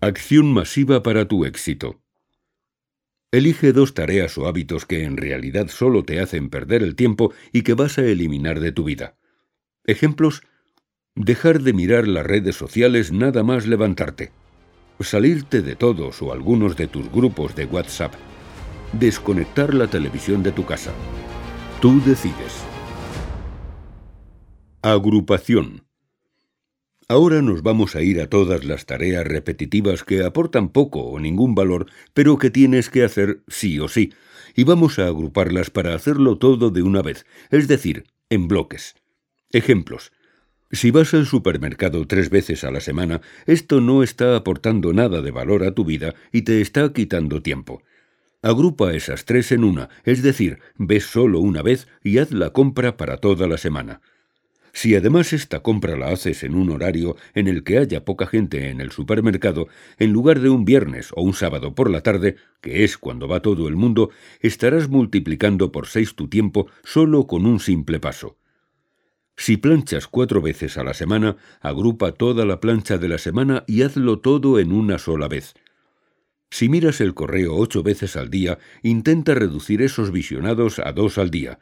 [0.00, 2.00] Acción masiva para tu éxito.
[3.30, 7.60] Elige dos tareas o hábitos que en realidad solo te hacen perder el tiempo y
[7.60, 9.16] que vas a eliminar de tu vida.
[9.84, 10.42] Ejemplos.
[11.14, 14.30] Dejar de mirar las redes sociales nada más levantarte.
[15.00, 18.14] Salirte de todos o algunos de tus grupos de WhatsApp.
[18.92, 20.92] Desconectar la televisión de tu casa.
[21.82, 22.64] Tú decides.
[24.80, 25.87] Agrupación.
[27.10, 31.54] Ahora nos vamos a ir a todas las tareas repetitivas que aportan poco o ningún
[31.54, 34.12] valor, pero que tienes que hacer sí o sí,
[34.54, 38.94] y vamos a agruparlas para hacerlo todo de una vez, es decir, en bloques.
[39.52, 40.12] Ejemplos.
[40.70, 45.30] Si vas al supermercado tres veces a la semana, esto no está aportando nada de
[45.30, 47.82] valor a tu vida y te está quitando tiempo.
[48.42, 52.98] Agrupa esas tres en una, es decir, ves solo una vez y haz la compra
[52.98, 54.02] para toda la semana.
[54.80, 58.70] Si además esta compra la haces en un horario en el que haya poca gente
[58.70, 59.66] en el supermercado,
[59.98, 63.42] en lugar de un viernes o un sábado por la tarde, que es cuando va
[63.42, 68.38] todo el mundo, estarás multiplicando por seis tu tiempo solo con un simple paso.
[69.36, 73.82] Si planchas cuatro veces a la semana, agrupa toda la plancha de la semana y
[73.82, 75.54] hazlo todo en una sola vez.
[76.50, 81.32] Si miras el correo ocho veces al día, intenta reducir esos visionados a dos al
[81.32, 81.58] día,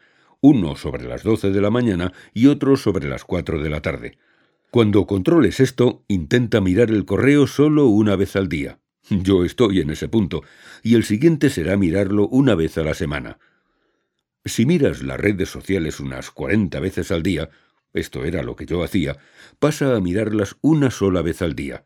[0.46, 4.16] uno sobre las doce de la mañana y otro sobre las cuatro de la tarde.
[4.70, 8.78] Cuando controles esto, intenta mirar el correo solo una vez al día.
[9.10, 10.42] Yo estoy en ese punto,
[10.84, 13.38] y el siguiente será mirarlo una vez a la semana.
[14.44, 17.50] Si miras las redes sociales unas cuarenta veces al día,
[17.92, 19.16] esto era lo que yo hacía,
[19.58, 21.82] pasa a mirarlas una sola vez al día.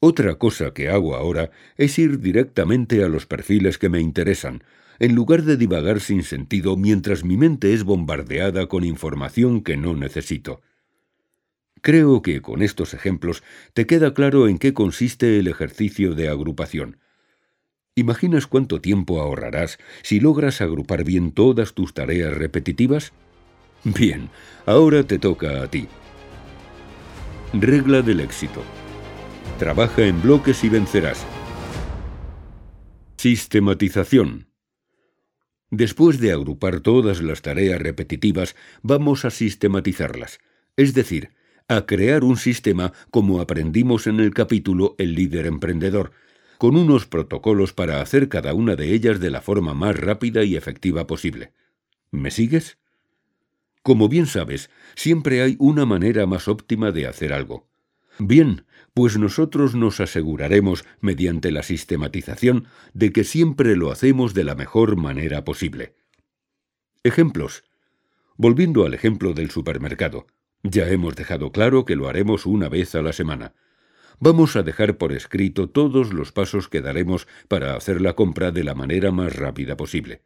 [0.00, 4.64] Otra cosa que hago ahora es ir directamente a los perfiles que me interesan,
[4.98, 9.94] en lugar de divagar sin sentido mientras mi mente es bombardeada con información que no
[9.94, 10.60] necesito.
[11.82, 16.98] Creo que con estos ejemplos te queda claro en qué consiste el ejercicio de agrupación.
[17.94, 23.12] ¿Imaginas cuánto tiempo ahorrarás si logras agrupar bien todas tus tareas repetitivas?
[23.84, 24.30] Bien,
[24.66, 25.86] ahora te toca a ti.
[27.52, 28.62] Regla del éxito.
[29.58, 31.24] Trabaja en bloques y vencerás.
[33.16, 34.48] Sistematización.
[35.70, 40.38] Después de agrupar todas las tareas repetitivas, vamos a sistematizarlas,
[40.76, 41.30] es decir,
[41.68, 46.12] a crear un sistema como aprendimos en el capítulo El líder emprendedor,
[46.58, 50.56] con unos protocolos para hacer cada una de ellas de la forma más rápida y
[50.56, 51.52] efectiva posible.
[52.12, 52.78] ¿Me sigues?
[53.82, 57.68] Como bien sabes, siempre hay una manera más óptima de hacer algo.
[58.18, 58.64] Bien,
[58.96, 64.96] pues nosotros nos aseguraremos, mediante la sistematización, de que siempre lo hacemos de la mejor
[64.96, 65.94] manera posible.
[67.02, 67.64] Ejemplos.
[68.38, 70.26] Volviendo al ejemplo del supermercado,
[70.62, 73.52] ya hemos dejado claro que lo haremos una vez a la semana.
[74.18, 78.64] Vamos a dejar por escrito todos los pasos que daremos para hacer la compra de
[78.64, 80.22] la manera más rápida posible.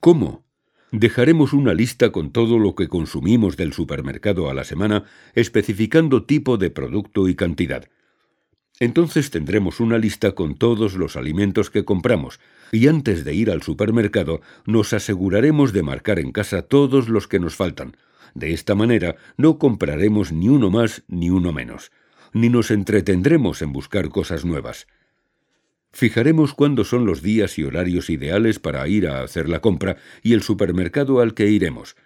[0.00, 0.44] ¿Cómo?
[0.92, 6.58] Dejaremos una lista con todo lo que consumimos del supermercado a la semana, especificando tipo
[6.58, 7.88] de producto y cantidad.
[8.78, 12.40] Entonces tendremos una lista con todos los alimentos que compramos,
[12.72, 17.40] y antes de ir al supermercado nos aseguraremos de marcar en casa todos los que
[17.40, 17.96] nos faltan.
[18.34, 21.90] De esta manera no compraremos ni uno más ni uno menos,
[22.34, 24.86] ni nos entretendremos en buscar cosas nuevas.
[25.92, 30.32] Fijaremos cuándo son los días y horarios ideales para ir a hacer la compra y
[30.32, 31.96] el supermercado al que iremos.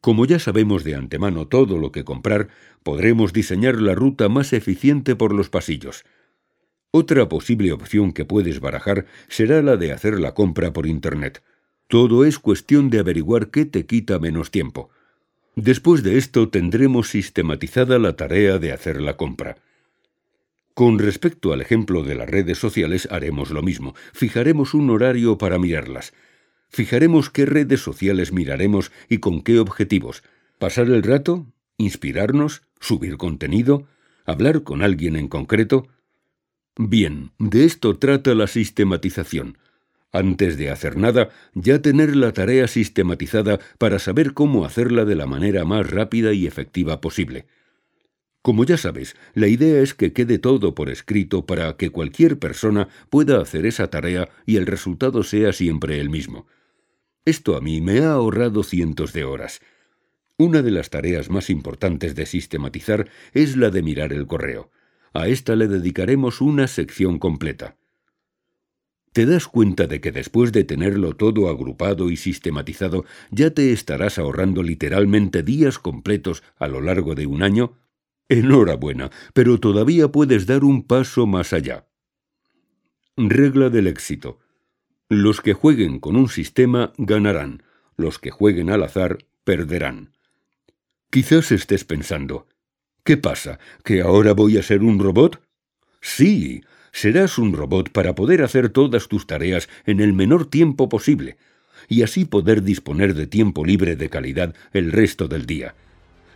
[0.00, 2.48] Como ya sabemos de antemano todo lo que comprar,
[2.84, 6.04] podremos diseñar la ruta más eficiente por los pasillos.
[6.92, 11.42] Otra posible opción que puedes barajar será la de hacer la compra por Internet.
[11.88, 14.90] Todo es cuestión de averiguar qué te quita menos tiempo.
[15.56, 19.56] Después de esto tendremos sistematizada la tarea de hacer la compra.
[20.78, 23.96] Con respecto al ejemplo de las redes sociales haremos lo mismo.
[24.12, 26.12] Fijaremos un horario para mirarlas.
[26.68, 30.22] Fijaremos qué redes sociales miraremos y con qué objetivos.
[30.60, 31.48] ¿Pasar el rato?
[31.78, 32.62] ¿Inspirarnos?
[32.78, 33.88] ¿Subir contenido?
[34.24, 35.88] ¿Hablar con alguien en concreto?
[36.76, 39.58] Bien, de esto trata la sistematización.
[40.12, 45.26] Antes de hacer nada, ya tener la tarea sistematizada para saber cómo hacerla de la
[45.26, 47.46] manera más rápida y efectiva posible.
[48.48, 52.88] Como ya sabes, la idea es que quede todo por escrito para que cualquier persona
[53.10, 56.46] pueda hacer esa tarea y el resultado sea siempre el mismo.
[57.26, 59.60] Esto a mí me ha ahorrado cientos de horas.
[60.38, 64.70] Una de las tareas más importantes de sistematizar es la de mirar el correo.
[65.12, 67.76] A esta le dedicaremos una sección completa.
[69.12, 74.18] ¿Te das cuenta de que después de tenerlo todo agrupado y sistematizado ya te estarás
[74.18, 77.76] ahorrando literalmente días completos a lo largo de un año?
[78.28, 81.86] Enhorabuena, pero todavía puedes dar un paso más allá.
[83.16, 84.38] Regla del éxito.
[85.08, 87.62] Los que jueguen con un sistema ganarán,
[87.96, 90.12] los que jueguen al azar perderán.
[91.10, 92.46] Quizás estés pensando,
[93.02, 93.58] ¿qué pasa?
[93.82, 95.42] ¿Que ahora voy a ser un robot?
[96.02, 96.62] Sí,
[96.92, 101.38] serás un robot para poder hacer todas tus tareas en el menor tiempo posible,
[101.88, 105.74] y así poder disponer de tiempo libre de calidad el resto del día.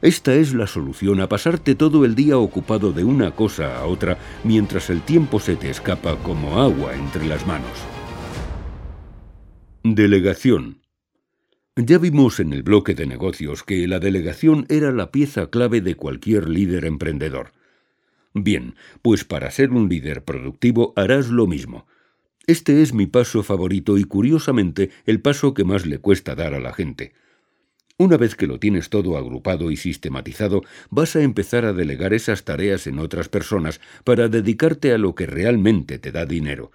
[0.03, 4.19] Esta es la solución a pasarte todo el día ocupado de una cosa a otra
[4.43, 7.71] mientras el tiempo se te escapa como agua entre las manos.
[9.85, 10.81] Delegación.
[11.77, 15.95] Ya vimos en el bloque de negocios que la delegación era la pieza clave de
[15.95, 17.53] cualquier líder emprendedor.
[18.35, 21.87] Bien, pues para ser un líder productivo harás lo mismo.
[22.49, 26.61] Este es mi paso favorito y curiosamente el paso que más le cuesta dar a
[26.61, 27.13] la gente.
[27.99, 32.45] Una vez que lo tienes todo agrupado y sistematizado, vas a empezar a delegar esas
[32.45, 36.73] tareas en otras personas para dedicarte a lo que realmente te da dinero.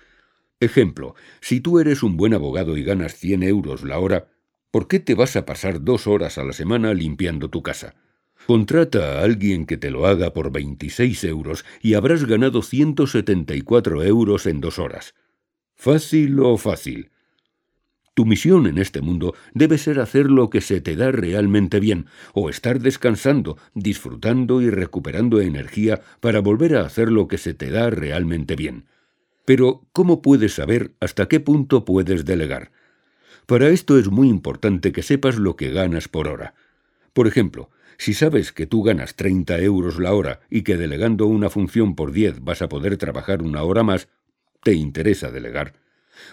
[0.60, 4.28] Ejemplo, si tú eres un buen abogado y ganas 100 euros la hora,
[4.72, 7.96] ¿por qué te vas a pasar dos horas a la semana limpiando tu casa?
[8.46, 14.46] Contrata a alguien que te lo haga por 26 euros y habrás ganado 174 euros
[14.46, 15.16] en dos horas.
[15.76, 17.12] ¿Fácil o fácil?
[18.18, 22.08] Tu misión en este mundo debe ser hacer lo que se te da realmente bien,
[22.34, 27.70] o estar descansando, disfrutando y recuperando energía para volver a hacer lo que se te
[27.70, 28.86] da realmente bien.
[29.46, 32.72] Pero, ¿cómo puedes saber hasta qué punto puedes delegar?
[33.46, 36.56] Para esto es muy importante que sepas lo que ganas por hora.
[37.14, 41.52] Por ejemplo, si sabes que tú ganas 30 euros la hora y que delegando una
[41.52, 44.08] función por 10 vas a poder trabajar una hora más,
[44.64, 45.76] te interesa delegar.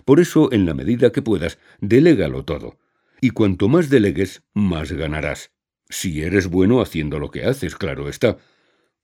[0.04, 2.78] Por eso, en la medida que puedas, delégalo todo.
[3.20, 5.50] Y cuanto más delegues, más ganarás.
[5.88, 8.38] Si eres bueno haciendo lo que haces, claro está.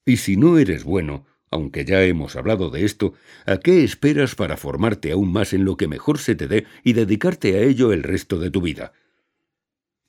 [0.05, 3.15] Y si no eres bueno, aunque ya hemos hablado de esto,
[3.47, 6.93] ¿a qué esperas para formarte aún más en lo que mejor se te dé y
[6.93, 8.93] dedicarte a ello el resto de tu vida?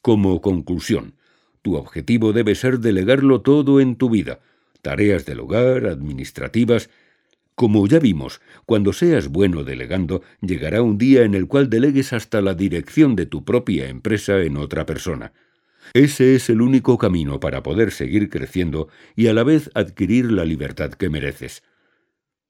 [0.01, 1.15] Como conclusión,
[1.61, 4.39] tu objetivo debe ser delegarlo todo en tu vida,
[4.81, 6.89] tareas del hogar, administrativas.
[7.61, 12.41] Como ya vimos, cuando seas bueno delegando, llegará un día en el cual delegues hasta
[12.41, 15.31] la dirección de tu propia empresa en otra persona.
[15.93, 20.43] Ese es el único camino para poder seguir creciendo y a la vez adquirir la
[20.43, 21.61] libertad que mereces.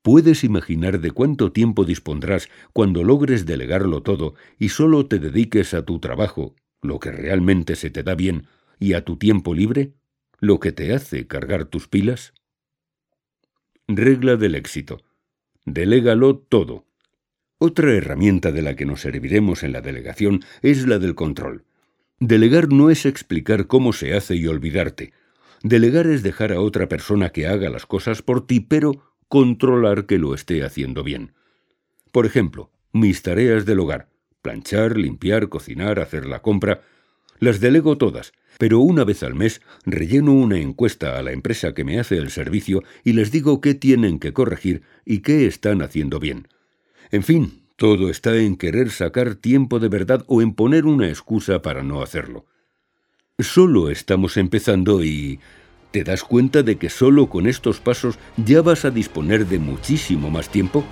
[0.01, 5.83] ¿Puedes imaginar de cuánto tiempo dispondrás cuando logres delegarlo todo y solo te dediques a
[5.83, 8.47] tu trabajo, lo que realmente se te da bien,
[8.79, 9.91] y a tu tiempo libre,
[10.39, 12.33] lo que te hace cargar tus pilas?
[13.97, 15.01] Regla del éxito.
[15.65, 16.85] Delégalo todo.
[17.57, 21.65] Otra herramienta de la que nos serviremos en la delegación es la del control.
[22.19, 25.13] Delegar no es explicar cómo se hace y olvidarte.
[25.63, 30.17] Delegar es dejar a otra persona que haga las cosas por ti, pero controlar que
[30.17, 31.33] lo esté haciendo bien.
[32.11, 34.09] Por ejemplo, mis tareas del hogar,
[34.41, 36.81] planchar, limpiar, cocinar, hacer la compra,
[37.39, 41.83] las delego todas, pero una vez al mes relleno una encuesta a la empresa que
[41.83, 46.19] me hace el servicio y les digo qué tienen que corregir y qué están haciendo
[46.19, 46.47] bien.
[47.09, 51.63] En fin, todo está en querer sacar tiempo de verdad o en poner una excusa
[51.63, 52.45] para no hacerlo.
[53.39, 55.39] Solo estamos empezando y...
[55.89, 60.29] ¿Te das cuenta de que solo con estos pasos ya vas a disponer de muchísimo
[60.29, 60.85] más tiempo?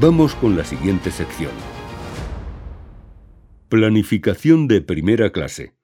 [0.00, 1.52] Vamos con la siguiente sección.
[3.68, 5.74] Planificación de primera clase.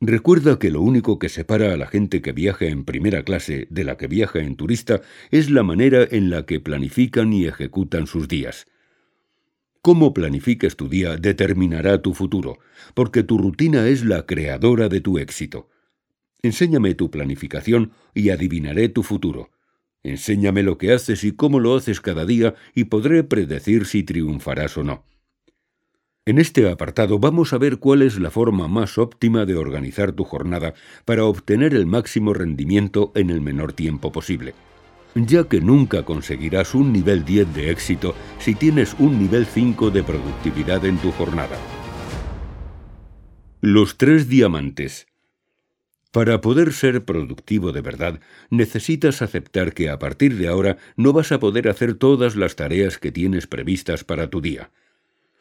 [0.00, 3.82] Recuerda que lo único que separa a la gente que viaja en primera clase de
[3.82, 5.00] la que viaja en turista
[5.32, 8.66] es la manera en la que planifican y ejecutan sus días.
[9.82, 12.58] Cómo planifiques tu día determinará tu futuro,
[12.94, 15.68] porque tu rutina es la creadora de tu éxito.
[16.42, 19.50] Enséñame tu planificación y adivinaré tu futuro.
[20.04, 24.76] Enséñame lo que haces y cómo lo haces cada día y podré predecir si triunfarás
[24.78, 25.04] o no.
[26.28, 30.24] En este apartado vamos a ver cuál es la forma más óptima de organizar tu
[30.24, 30.74] jornada
[31.06, 34.52] para obtener el máximo rendimiento en el menor tiempo posible
[35.14, 40.02] ya que nunca conseguirás un nivel 10 de éxito si tienes un nivel 5 de
[40.02, 41.56] productividad en tu jornada.
[43.62, 45.06] Los tres diamantes.
[46.12, 48.20] Para poder ser productivo de verdad,
[48.50, 52.98] necesitas aceptar que a partir de ahora no vas a poder hacer todas las tareas
[52.98, 54.70] que tienes previstas para tu día.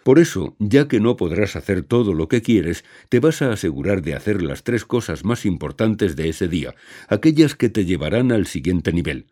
[0.07, 4.01] Por eso, ya que no podrás hacer todo lo que quieres, te vas a asegurar
[4.01, 6.75] de hacer las tres cosas más importantes de ese día,
[7.09, 9.25] aquellas que te llevarán al siguiente nivel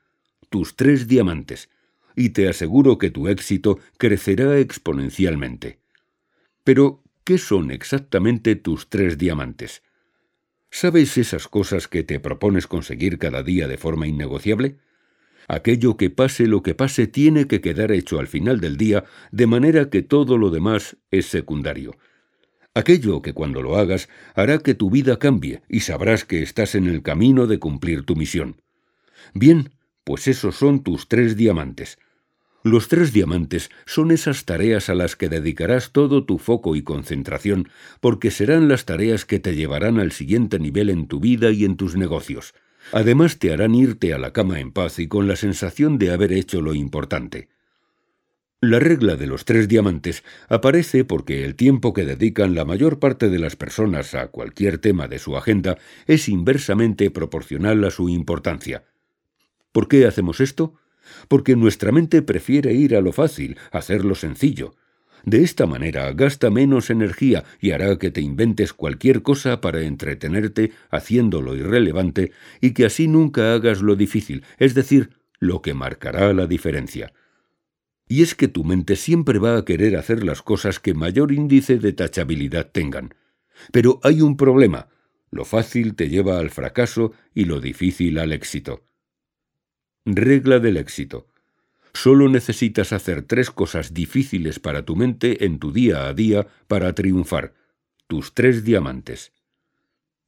[0.49, 1.69] tus tres diamantes,
[2.13, 5.79] y te aseguro que tu éxito crecerá exponencialmente.
[6.65, 9.81] Pero, ¿qué son exactamente tus tres diamantes?
[10.71, 14.75] ¿Sabes esas cosas que te propones conseguir cada día de forma innegociable?
[15.47, 19.47] Aquello que pase lo que pase tiene que quedar hecho al final del día, de
[19.47, 21.97] manera que todo lo demás es secundario.
[22.73, 26.87] Aquello que cuando lo hagas hará que tu vida cambie y sabrás que estás en
[26.87, 28.61] el camino de cumplir tu misión.
[29.33, 29.69] Bien,
[30.03, 31.97] pues esos son tus tres diamantes.
[32.63, 37.69] Los tres diamantes son esas tareas a las que dedicarás todo tu foco y concentración,
[38.01, 41.77] porque serán las tareas que te llevarán al siguiente nivel en tu vida y en
[41.77, 42.55] tus negocios.
[42.91, 46.31] Además te harán irte a la cama en paz y con la sensación de haber
[46.33, 47.49] hecho lo importante.
[48.61, 53.29] La regla de los tres diamantes aparece porque el tiempo que dedican la mayor parte
[53.29, 55.77] de las personas a cualquier tema de su agenda
[56.07, 58.85] es inversamente proporcional a su importancia.
[59.71, 60.73] ¿Por qué hacemos esto?
[61.27, 64.73] Porque nuestra mente prefiere ir a lo fácil, hacerlo sencillo.
[65.25, 70.71] De esta manera gasta menos energía y hará que te inventes cualquier cosa para entretenerte
[70.91, 75.09] haciéndolo irrelevante y que así nunca hagas lo difícil, es decir,
[75.39, 77.11] lo que marcará la diferencia.
[78.07, 81.79] Y es que tu mente siempre va a querer hacer las cosas que mayor índice
[81.79, 83.15] de tachabilidad tengan.
[83.71, 84.89] Pero hay un problema.
[85.31, 88.83] Lo fácil te lleva al fracaso y lo difícil al éxito.
[90.05, 91.27] Regla del éxito.
[91.95, 96.93] Solo necesitas hacer tres cosas difíciles para tu mente en tu día a día para
[96.93, 97.53] triunfar.
[98.07, 99.31] Tus tres diamantes.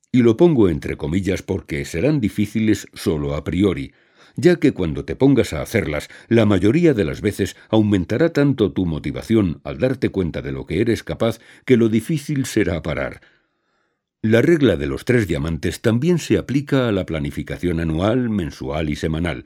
[0.09, 3.91] Y lo pongo entre comillas porque serán difíciles solo a priori,
[4.37, 8.85] ya que cuando te pongas a hacerlas, la mayoría de las veces aumentará tanto tu
[8.85, 13.19] motivación al darte cuenta de lo que eres capaz que lo difícil será parar.
[14.21, 18.95] La regla de los tres diamantes también se aplica a la planificación anual, mensual y
[18.95, 19.45] semanal.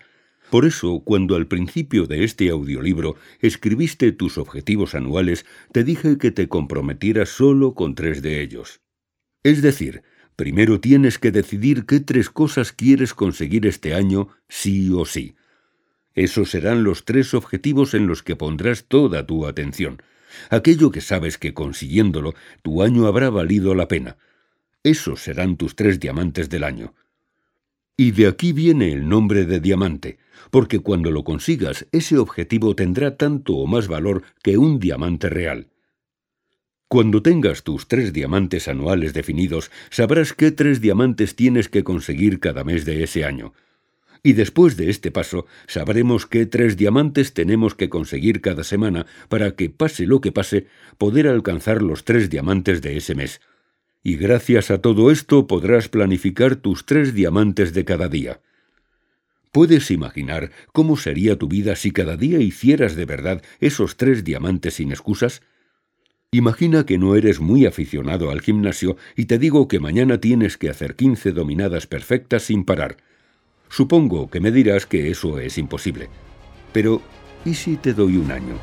[0.51, 6.31] Por eso, cuando al principio de este audiolibro escribiste tus objetivos anuales, te dije que
[6.31, 8.81] te comprometieras solo con tres de ellos.
[9.43, 10.03] Es decir,
[10.35, 15.35] primero tienes que decidir qué tres cosas quieres conseguir este año sí o sí.
[16.15, 20.03] Esos serán los tres objetivos en los que pondrás toda tu atención.
[20.49, 24.17] Aquello que sabes que consiguiéndolo tu año habrá valido la pena.
[24.83, 26.93] Esos serán tus tres diamantes del año.
[27.95, 30.17] Y de aquí viene el nombre de diamante,
[30.49, 35.67] porque cuando lo consigas ese objetivo tendrá tanto o más valor que un diamante real.
[36.87, 42.65] Cuando tengas tus tres diamantes anuales definidos, sabrás qué tres diamantes tienes que conseguir cada
[42.65, 43.53] mes de ese año.
[44.23, 49.55] Y después de este paso, sabremos qué tres diamantes tenemos que conseguir cada semana para
[49.55, 50.67] que, pase lo que pase,
[50.97, 53.39] poder alcanzar los tres diamantes de ese mes.
[54.03, 58.41] Y gracias a todo esto podrás planificar tus tres diamantes de cada día.
[59.51, 64.75] ¿Puedes imaginar cómo sería tu vida si cada día hicieras de verdad esos tres diamantes
[64.75, 65.41] sin excusas?
[66.31, 70.69] Imagina que no eres muy aficionado al gimnasio y te digo que mañana tienes que
[70.69, 72.95] hacer quince dominadas perfectas sin parar.
[73.67, 76.09] Supongo que me dirás que eso es imposible.
[76.71, 77.01] Pero,
[77.43, 78.57] ¿y si te doy un año?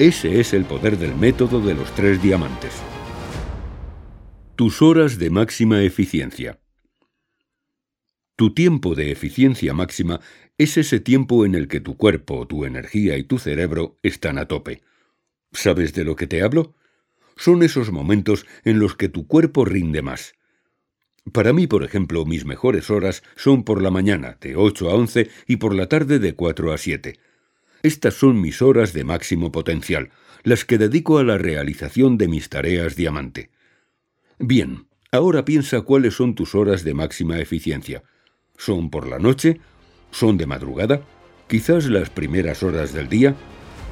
[0.00, 2.72] Ese es el poder del método de los tres diamantes.
[4.56, 6.61] Tus horas de máxima eficiencia.
[8.42, 10.20] Tu tiempo de eficiencia máxima
[10.58, 14.48] es ese tiempo en el que tu cuerpo, tu energía y tu cerebro están a
[14.48, 14.82] tope.
[15.52, 16.74] ¿Sabes de lo que te hablo?
[17.36, 20.34] Son esos momentos en los que tu cuerpo rinde más.
[21.32, 25.30] Para mí, por ejemplo, mis mejores horas son por la mañana, de 8 a 11,
[25.46, 27.20] y por la tarde, de 4 a 7.
[27.84, 30.10] Estas son mis horas de máximo potencial,
[30.42, 33.50] las que dedico a la realización de mis tareas diamante.
[34.40, 38.02] Bien, ahora piensa cuáles son tus horas de máxima eficiencia.
[38.64, 39.58] ¿Son por la noche?
[40.12, 41.02] ¿Son de madrugada?
[41.48, 43.34] ¿Quizás las primeras horas del día?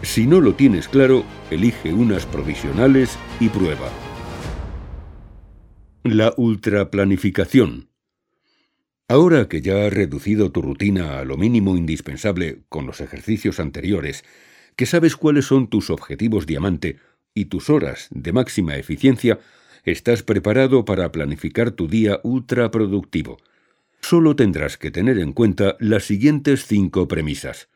[0.03, 3.89] Si no lo tienes claro, elige unas provisionales y prueba.
[6.05, 7.89] La ultraplanificación.
[9.09, 14.25] Ahora que ya has reducido tu rutina a lo mínimo indispensable con los ejercicios anteriores,
[14.77, 17.01] que sabes cuáles son tus objetivos diamante
[17.35, 19.41] y tus horas de máxima eficiencia,
[19.83, 23.39] estás preparado para planificar tu día ultraproductivo.
[24.01, 27.69] Solo tendrás que tener en cuenta las siguientes cinco premisas.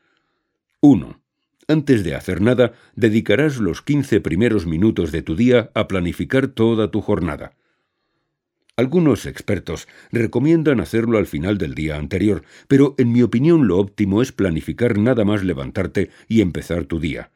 [0.80, 1.20] 1.
[1.68, 6.90] Antes de hacer nada, dedicarás los 15 primeros minutos de tu día a planificar toda
[6.90, 7.54] tu jornada.
[8.76, 14.20] Algunos expertos recomiendan hacerlo al final del día anterior, pero en mi opinión lo óptimo
[14.20, 17.30] es planificar nada más levantarte y empezar tu día.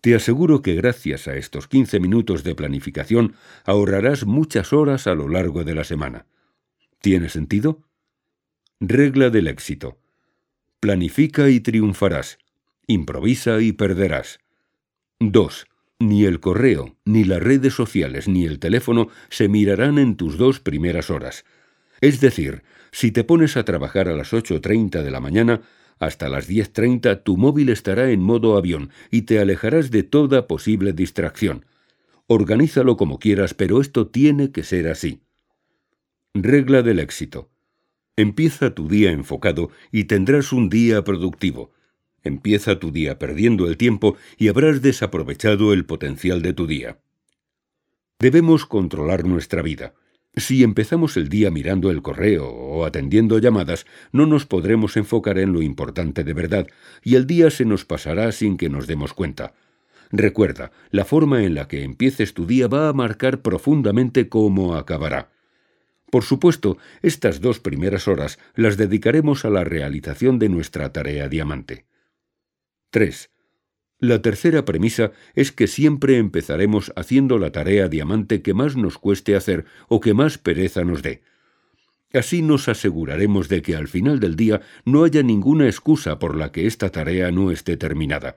[0.00, 3.34] Te aseguro que gracias a estos 15 minutos de planificación
[3.64, 6.26] ahorrarás muchas horas a lo largo de la semana.
[7.00, 7.82] ¿Tiene sentido?
[8.80, 9.98] Regla del éxito.
[10.80, 12.38] Planifica y triunfarás.
[12.86, 14.40] Improvisa y perderás.
[15.20, 15.66] 2.
[16.00, 20.60] Ni el correo, ni las redes sociales, ni el teléfono se mirarán en tus dos
[20.60, 21.44] primeras horas.
[22.00, 25.62] Es decir, si te pones a trabajar a las 8.30 de la mañana,
[26.00, 30.92] Hasta las 10.30 tu móvil estará en modo avión y te alejarás de toda posible
[30.92, 31.66] distracción.
[32.26, 35.20] Organízalo como quieras, pero esto tiene que ser así.
[36.34, 37.53] Regla del éxito.
[38.16, 41.72] Empieza tu día enfocado y tendrás un día productivo.
[42.22, 46.98] Empieza tu día perdiendo el tiempo y habrás desaprovechado el potencial de tu día.
[48.20, 49.94] Debemos controlar nuestra vida.
[50.36, 55.52] Si empezamos el día mirando el correo o atendiendo llamadas, no nos podremos enfocar en
[55.52, 56.68] lo importante de verdad,
[57.02, 59.54] y el día se nos pasará sin que nos demos cuenta.
[60.12, 65.33] Recuerda, la forma en la que empieces tu día va a marcar profundamente cómo acabará.
[66.14, 71.86] Por supuesto, estas dos primeras horas las dedicaremos a la realización de nuestra tarea diamante.
[72.90, 73.32] 3.
[73.98, 79.34] La tercera premisa es que siempre empezaremos haciendo la tarea diamante que más nos cueste
[79.34, 81.22] hacer o que más pereza nos dé.
[82.12, 86.52] Así nos aseguraremos de que al final del día no haya ninguna excusa por la
[86.52, 88.36] que esta tarea no esté terminada.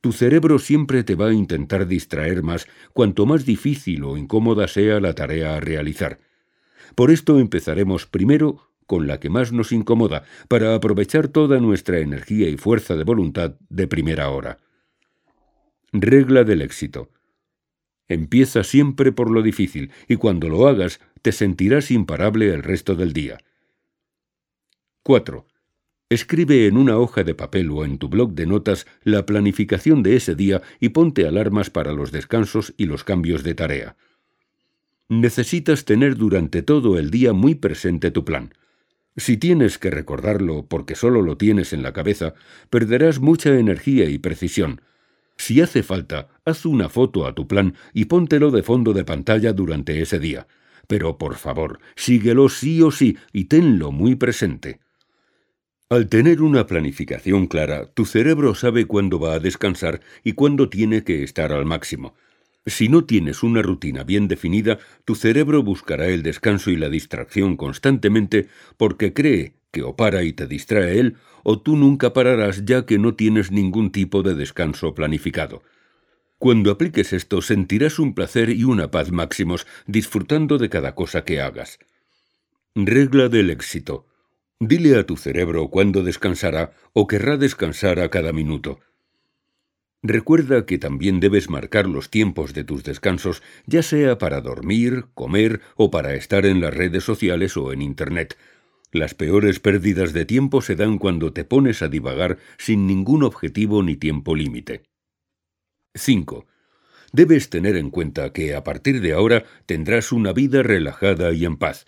[0.00, 5.00] Tu cerebro siempre te va a intentar distraer más cuanto más difícil o incómoda sea
[5.00, 6.20] la tarea a realizar.
[6.96, 12.48] Por esto empezaremos primero con la que más nos incomoda, para aprovechar toda nuestra energía
[12.48, 14.58] y fuerza de voluntad de primera hora.
[15.92, 17.10] Regla del éxito.
[18.08, 23.12] Empieza siempre por lo difícil y cuando lo hagas te sentirás imparable el resto del
[23.12, 23.38] día.
[25.02, 25.46] 4.
[26.08, 30.14] Escribe en una hoja de papel o en tu blog de notas la planificación de
[30.14, 33.96] ese día y ponte alarmas para los descansos y los cambios de tarea.
[35.08, 38.52] Necesitas tener durante todo el día muy presente tu plan.
[39.16, 42.34] Si tienes que recordarlo porque solo lo tienes en la cabeza,
[42.70, 44.80] perderás mucha energía y precisión,
[45.36, 49.52] si hace falta, haz una foto a tu plan y póntelo de fondo de pantalla
[49.52, 50.46] durante ese día.
[50.88, 54.80] Pero por favor, síguelo sí o sí y tenlo muy presente.
[55.88, 61.04] Al tener una planificación clara, tu cerebro sabe cuándo va a descansar y cuándo tiene
[61.04, 62.14] que estar al máximo.
[62.66, 67.56] Si no tienes una rutina bien definida, tu cerebro buscará el descanso y la distracción
[67.56, 72.84] constantemente porque cree que o para y te distrae él, o tú nunca pararás ya
[72.84, 75.62] que no tienes ningún tipo de descanso planificado.
[76.38, 81.40] Cuando apliques esto sentirás un placer y una paz máximos disfrutando de cada cosa que
[81.40, 81.78] hagas.
[82.74, 84.06] Regla del éxito.
[84.58, 88.80] Dile a tu cerebro cuándo descansará o querrá descansar a cada minuto.
[90.08, 95.60] Recuerda que también debes marcar los tiempos de tus descansos, ya sea para dormir, comer
[95.74, 98.36] o para estar en las redes sociales o en Internet,
[98.92, 103.82] las peores pérdidas de tiempo se dan cuando te pones a divagar sin ningún objetivo
[103.82, 104.84] ni tiempo límite.
[105.96, 106.46] 5.
[107.12, 111.56] Debes tener en cuenta que a partir de ahora tendrás una vida relajada y en
[111.56, 111.84] paz.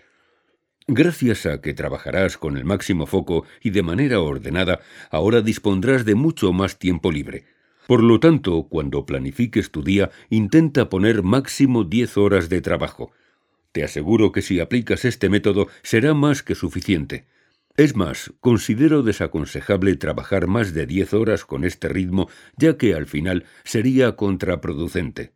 [0.89, 6.16] Gracias a que trabajarás con el máximo foco y de manera ordenada, ahora dispondrás de
[6.16, 7.58] mucho más tiempo libre.
[7.89, 13.12] Por lo tanto, cuando planifiques tu día, intenta poner máximo 10 horas de trabajo.
[13.72, 17.24] Te aseguro que si aplicas este método será más que suficiente.
[17.78, 22.28] Es más, considero desaconsejable trabajar más de diez horas con este ritmo,
[22.59, 25.32] ya que al final sería contraproducente.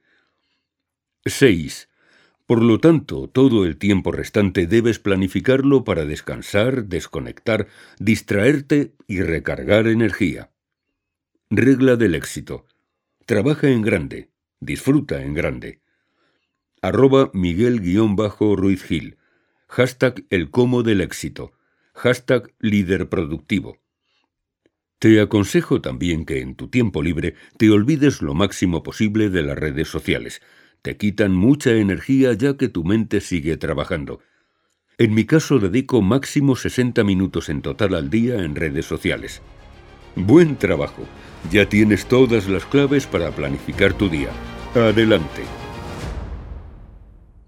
[1.24, 1.88] 6.
[2.44, 9.86] Por lo tanto, todo el tiempo restante debes planificarlo para descansar, desconectar, distraerte y recargar
[9.86, 10.51] energía.
[11.54, 12.64] Regla del éxito.
[13.26, 14.30] Trabaja en grande,
[14.60, 15.82] disfruta en grande
[16.80, 19.18] arroba Miguel-Ruiz Gil,
[19.68, 21.52] hashtag El Como del Éxito,
[21.92, 23.76] hashtag Líder Productivo.
[24.98, 29.58] Te aconsejo también que en tu tiempo libre te olvides lo máximo posible de las
[29.58, 30.40] redes sociales.
[30.80, 34.20] Te quitan mucha energía ya que tu mente sigue trabajando.
[34.96, 39.42] En mi caso dedico máximo 60 minutos en total al día en redes sociales.
[40.16, 41.06] Buen trabajo.
[41.50, 44.30] Ya tienes todas las claves para planificar tu día.
[44.74, 45.42] Adelante.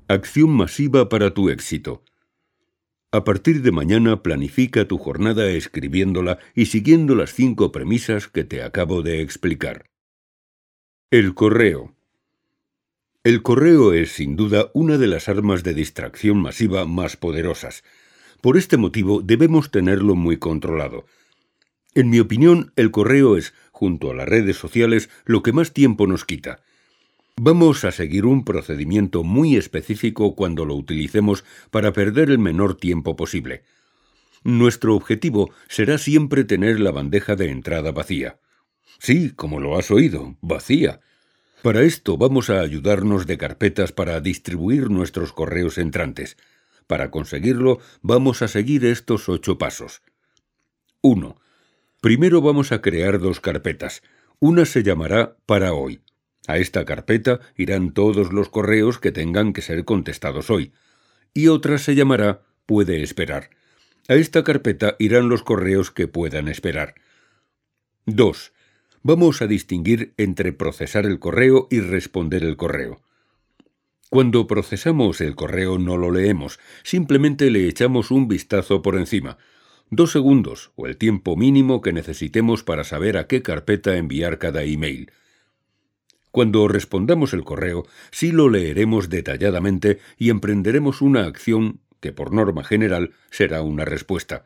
[0.08, 2.02] Acción masiva para tu éxito.
[3.12, 8.62] A partir de mañana planifica tu jornada escribiéndola y siguiendo las cinco premisas que te
[8.62, 9.86] acabo de explicar.
[11.10, 11.94] El correo.
[13.22, 17.84] El correo es sin duda una de las armas de distracción masiva más poderosas.
[18.42, 21.06] Por este motivo debemos tenerlo muy controlado.
[21.94, 26.06] En mi opinión, el correo es, junto a las redes sociales, lo que más tiempo
[26.06, 26.60] nos quita.
[27.36, 33.16] Vamos a seguir un procedimiento muy específico cuando lo utilicemos para perder el menor tiempo
[33.16, 33.64] posible.
[34.44, 38.38] Nuestro objetivo será siempre tener la bandeja de entrada vacía.
[39.00, 41.00] Sí, como lo has oído, vacía.
[41.60, 46.36] Para esto vamos a ayudarnos de carpetas para distribuir nuestros correos entrantes.
[46.86, 50.02] Para conseguirlo, vamos a seguir estos ocho pasos.
[51.00, 51.36] 1.
[52.04, 54.02] Primero vamos a crear dos carpetas.
[54.38, 56.02] Una se llamará para hoy.
[56.46, 60.74] A esta carpeta irán todos los correos que tengan que ser contestados hoy.
[61.32, 63.48] Y otra se llamará puede esperar.
[64.06, 66.94] A esta carpeta irán los correos que puedan esperar.
[68.04, 68.52] 2.
[69.02, 73.00] Vamos a distinguir entre procesar el correo y responder el correo.
[74.10, 79.38] Cuando procesamos el correo no lo leemos, simplemente le echamos un vistazo por encima.
[79.96, 84.64] Dos segundos, o el tiempo mínimo que necesitemos para saber a qué carpeta enviar cada
[84.64, 85.12] email.
[86.32, 92.64] Cuando respondamos el correo, sí lo leeremos detalladamente y emprenderemos una acción que por norma
[92.64, 94.42] general será una respuesta.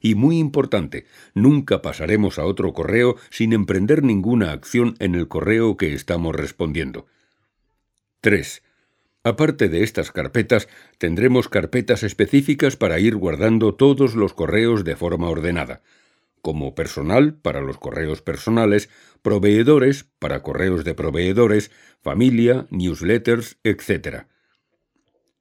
[0.00, 5.76] Y muy importante, nunca pasaremos a otro correo sin emprender ninguna acción en el correo
[5.76, 7.04] que estamos respondiendo.
[8.22, 8.62] 3.
[9.26, 10.68] Aparte de estas carpetas,
[10.98, 15.82] tendremos carpetas específicas para ir guardando todos los correos de forma ordenada,
[16.42, 18.88] como personal para los correos personales,
[19.22, 21.72] proveedores para correos de proveedores,
[22.02, 24.26] familia, newsletters, etc.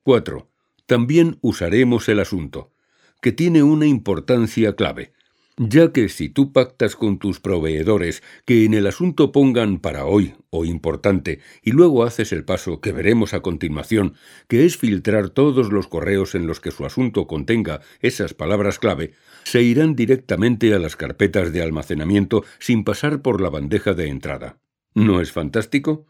[0.01, 0.49] 4.
[0.87, 2.73] También usaremos el asunto,
[3.21, 5.13] que tiene una importancia clave
[5.57, 10.33] ya que si tú pactas con tus proveedores que en el asunto pongan para hoy
[10.49, 14.15] o importante y luego haces el paso que veremos a continuación,
[14.47, 19.13] que es filtrar todos los correos en los que su asunto contenga esas palabras clave,
[19.43, 24.57] se irán directamente a las carpetas de almacenamiento sin pasar por la bandeja de entrada.
[24.93, 26.05] ¿No es fantástico?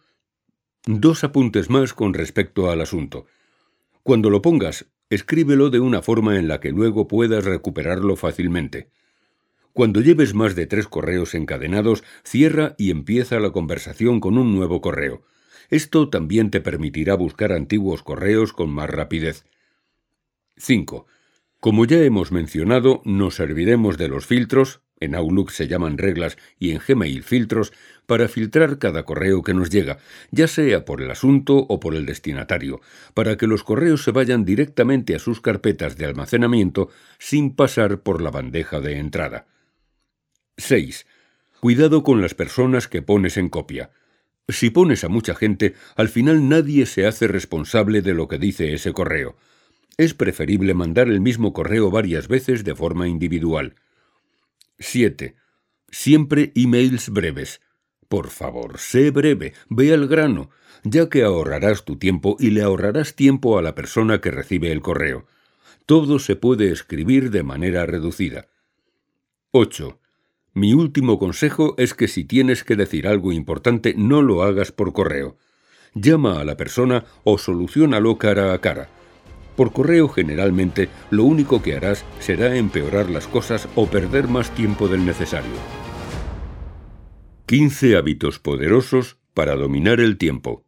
[0.88, 3.26] Dos apuntes más con respecto al asunto.
[4.02, 8.90] Cuando lo pongas, escríbelo de una forma en la que luego puedas recuperarlo fácilmente.
[9.76, 14.80] Cuando lleves más de tres correos encadenados, cierra y empieza la conversación con un nuevo
[14.80, 15.24] correo.
[15.70, 19.44] Esto también te permitirá buscar antiguos correos con más rapidez.
[20.56, 21.08] 5.
[21.60, 26.72] Como ya hemos mencionado, nos serviremos de los filtros, en Outlook se llaman reglas y
[26.72, 27.74] en Gmail filtros,
[28.06, 29.98] para filtrar cada correo que nos llega,
[30.32, 32.80] ya sea por el asunto o por el destinatario,
[33.14, 36.88] para que los correos se vayan directamente a sus carpetas de almacenamiento
[37.20, 39.48] sin pasar por la bandeja de entrada.
[40.58, 41.06] 6.
[41.60, 43.92] Cuidado con las personas que pones en copia.
[44.48, 48.74] Si pones a mucha gente, al final nadie se hace responsable de lo que dice
[48.74, 49.36] ese correo.
[49.98, 53.76] Es preferible mandar el mismo correo varias veces de forma individual.
[54.80, 55.36] 7.
[55.90, 57.62] Siempre emails breves.
[58.08, 60.52] Por favor, sé breve, ve al grano,
[60.84, 64.82] ya que ahorrarás tu tiempo y le ahorrarás tiempo a la persona que recibe el
[64.82, 65.26] correo.
[65.86, 68.48] Todo se puede escribir de manera reducida.
[69.52, 70.00] 8.
[70.58, 74.94] Mi último consejo es que si tienes que decir algo importante no lo hagas por
[74.94, 75.36] correo.
[75.94, 78.88] Llama a la persona o solucionalo cara a cara.
[79.58, 84.88] Por correo generalmente lo único que harás será empeorar las cosas o perder más tiempo
[84.88, 85.52] del necesario.
[87.48, 90.64] 15 hábitos poderosos para dominar el tiempo.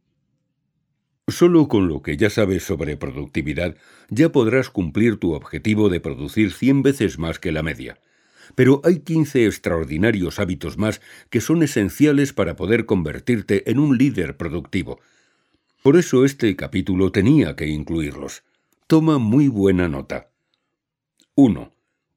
[1.30, 3.78] Solo con lo que ya sabes sobre productividad
[4.10, 8.02] ya podrás cumplir tu objetivo de producir 100 veces más que la media.
[8.56, 14.38] Pero hay 15 extraordinarios hábitos más que son esenciales para poder convertirte en un líder
[14.38, 15.00] productivo.
[15.84, 18.44] Por eso este capítulo tenía que incluirlos.
[18.88, 20.30] Toma muy buena nota.
[21.36, 21.72] 1.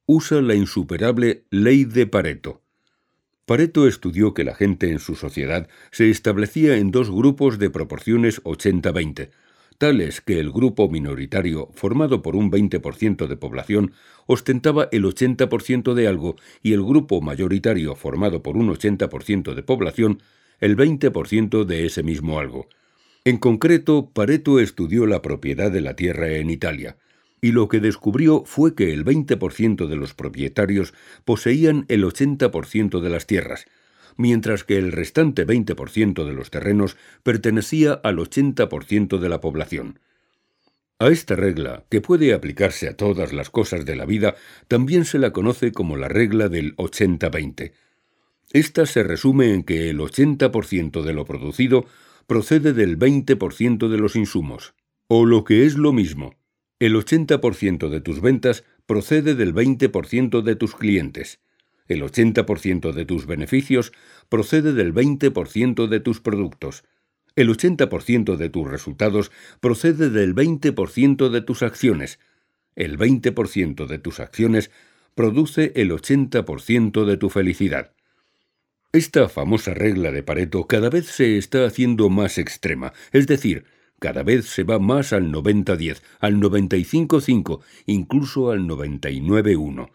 [0.06, 2.62] Usa la insuperable ley de Pareto.
[3.44, 8.42] Pareto estudió que la gente en su sociedad se establecía en dos grupos de proporciones
[8.44, 9.30] 80-20,
[9.80, 13.92] tales que el grupo minoritario, formado por un 20% de población,
[14.26, 20.22] ostentaba el 80% de algo y el grupo mayoritario, formado por un 80% de población,
[20.60, 22.68] el 20% de ese mismo algo.
[23.24, 26.98] En concreto, Pareto estudió la propiedad de la tierra en Italia,
[27.40, 30.92] y lo que descubrió fue que el 20% de los propietarios
[31.24, 33.64] poseían el 80% de las tierras,
[34.20, 39.98] mientras que el restante 20% de los terrenos pertenecía al 80% de la población.
[40.98, 44.34] A esta regla, que puede aplicarse a todas las cosas de la vida,
[44.68, 47.72] también se la conoce como la regla del 80-20.
[48.52, 51.86] Esta se resume en que el 80% de lo producido
[52.26, 54.74] procede del 20% de los insumos,
[55.08, 56.34] o lo que es lo mismo,
[56.80, 61.38] el 80% de tus ventas procede del 20% de tus clientes,
[61.90, 63.92] el 80% de tus beneficios
[64.28, 66.84] procede del 20% de tus productos.
[67.34, 72.20] El 80% de tus resultados procede del 20% de tus acciones.
[72.76, 74.70] El 20% de tus acciones
[75.16, 77.92] produce el 80% de tu felicidad.
[78.92, 83.64] Esta famosa regla de Pareto cada vez se está haciendo más extrema, es decir,
[83.98, 89.90] cada vez se va más al 90-10, al 95-5, incluso al 99-1.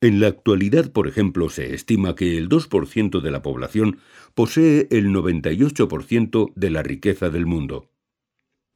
[0.00, 3.98] En la actualidad, por ejemplo, se estima que el 2% de la población
[4.34, 7.90] posee el 98% de la riqueza del mundo.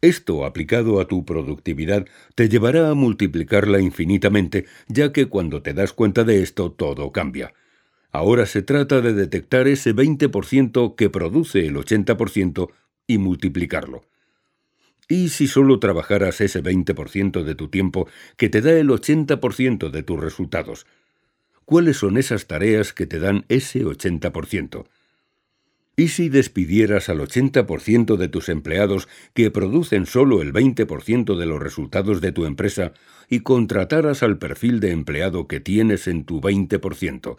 [0.00, 5.92] Esto, aplicado a tu productividad, te llevará a multiplicarla infinitamente, ya que cuando te das
[5.92, 7.54] cuenta de esto todo cambia.
[8.10, 12.68] Ahora se trata de detectar ese 20% que produce el 80%
[13.06, 14.02] y multiplicarlo.
[15.08, 20.02] ¿Y si solo trabajaras ese 20% de tu tiempo que te da el 80% de
[20.02, 20.84] tus resultados?
[21.64, 24.86] ¿Cuáles son esas tareas que te dan ese 80%?
[25.94, 31.60] ¿Y si despidieras al 80% de tus empleados que producen solo el 20% de los
[31.60, 32.94] resultados de tu empresa
[33.28, 37.36] y contrataras al perfil de empleado que tienes en tu 20%?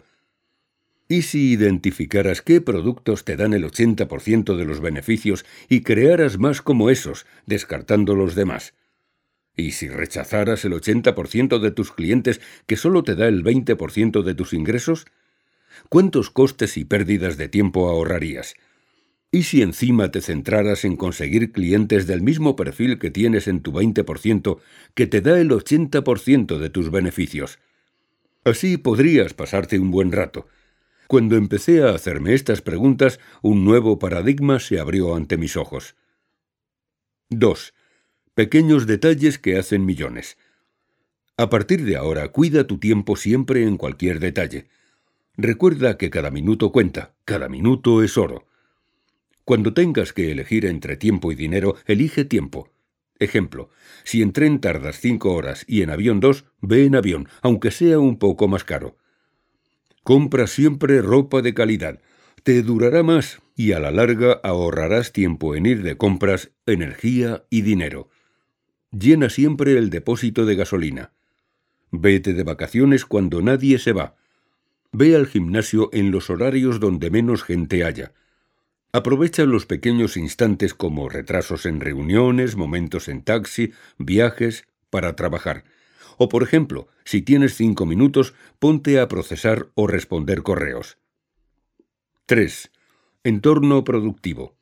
[1.08, 6.62] ¿Y si identificaras qué productos te dan el 80% de los beneficios y crearas más
[6.62, 8.72] como esos, descartando los demás?
[9.56, 14.34] ¿Y si rechazaras el 80% de tus clientes que solo te da el 20% de
[14.34, 15.06] tus ingresos?
[15.88, 18.54] ¿Cuántos costes y pérdidas de tiempo ahorrarías?
[19.30, 23.72] ¿Y si encima te centraras en conseguir clientes del mismo perfil que tienes en tu
[23.72, 24.58] 20%,
[24.94, 27.58] que te da el 80% de tus beneficios?
[28.44, 30.46] Así podrías pasarte un buen rato.
[31.08, 35.96] Cuando empecé a hacerme estas preguntas, un nuevo paradigma se abrió ante mis ojos.
[37.30, 37.74] 2.
[38.34, 40.38] Pequeños detalles que hacen millones.
[41.36, 44.66] A partir de ahora, cuida tu tiempo siempre en cualquier detalle.
[45.36, 48.48] Recuerda que cada minuto cuenta, cada minuto es oro.
[49.44, 52.70] Cuando tengas que elegir entre tiempo y dinero, elige tiempo.
[53.20, 53.70] Ejemplo,
[54.02, 58.00] si en tren tardas cinco horas y en avión dos, ve en avión, aunque sea
[58.00, 58.96] un poco más caro.
[60.02, 62.00] Compra siempre ropa de calidad.
[62.42, 67.62] Te durará más y a la larga ahorrarás tiempo en ir de compras, energía y
[67.62, 68.10] dinero.
[68.96, 71.10] Llena siempre el depósito de gasolina.
[71.90, 74.14] Vete de vacaciones cuando nadie se va.
[74.92, 78.12] Ve al gimnasio en los horarios donde menos gente haya.
[78.92, 85.64] Aprovecha los pequeños instantes como retrasos en reuniones, momentos en taxi, viajes, para trabajar.
[86.16, 90.98] O, por ejemplo, si tienes cinco minutos, ponte a procesar o responder correos.
[92.26, 92.70] 3.
[93.24, 94.56] Entorno productivo.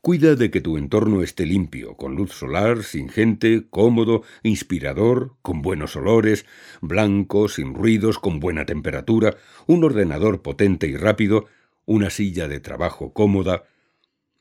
[0.00, 5.60] Cuida de que tu entorno esté limpio, con luz solar, sin gente, cómodo, inspirador, con
[5.60, 6.46] buenos olores,
[6.80, 9.36] blanco, sin ruidos, con buena temperatura,
[9.66, 11.46] un ordenador potente y rápido,
[11.84, 13.64] una silla de trabajo cómoda,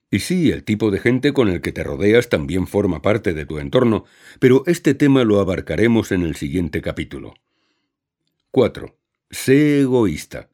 [0.09, 3.45] y sí, el tipo de gente con el que te rodeas también forma parte de
[3.45, 4.05] tu entorno,
[4.39, 7.33] pero este tema lo abarcaremos en el siguiente capítulo.
[8.51, 8.95] 4.
[9.29, 10.49] Sé egoísta.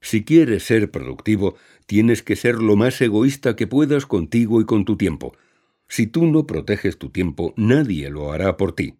[0.00, 1.56] Si quieres ser productivo,
[1.88, 5.34] tienes que ser lo más egoísta que puedas contigo y con tu tiempo.
[5.88, 8.98] Si tú no proteges tu tiempo, nadie lo hará por ti.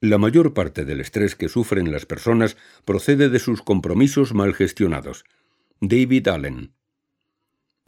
[0.00, 5.24] La mayor parte del estrés que sufren las personas procede de sus compromisos mal gestionados.
[5.80, 6.72] David Allen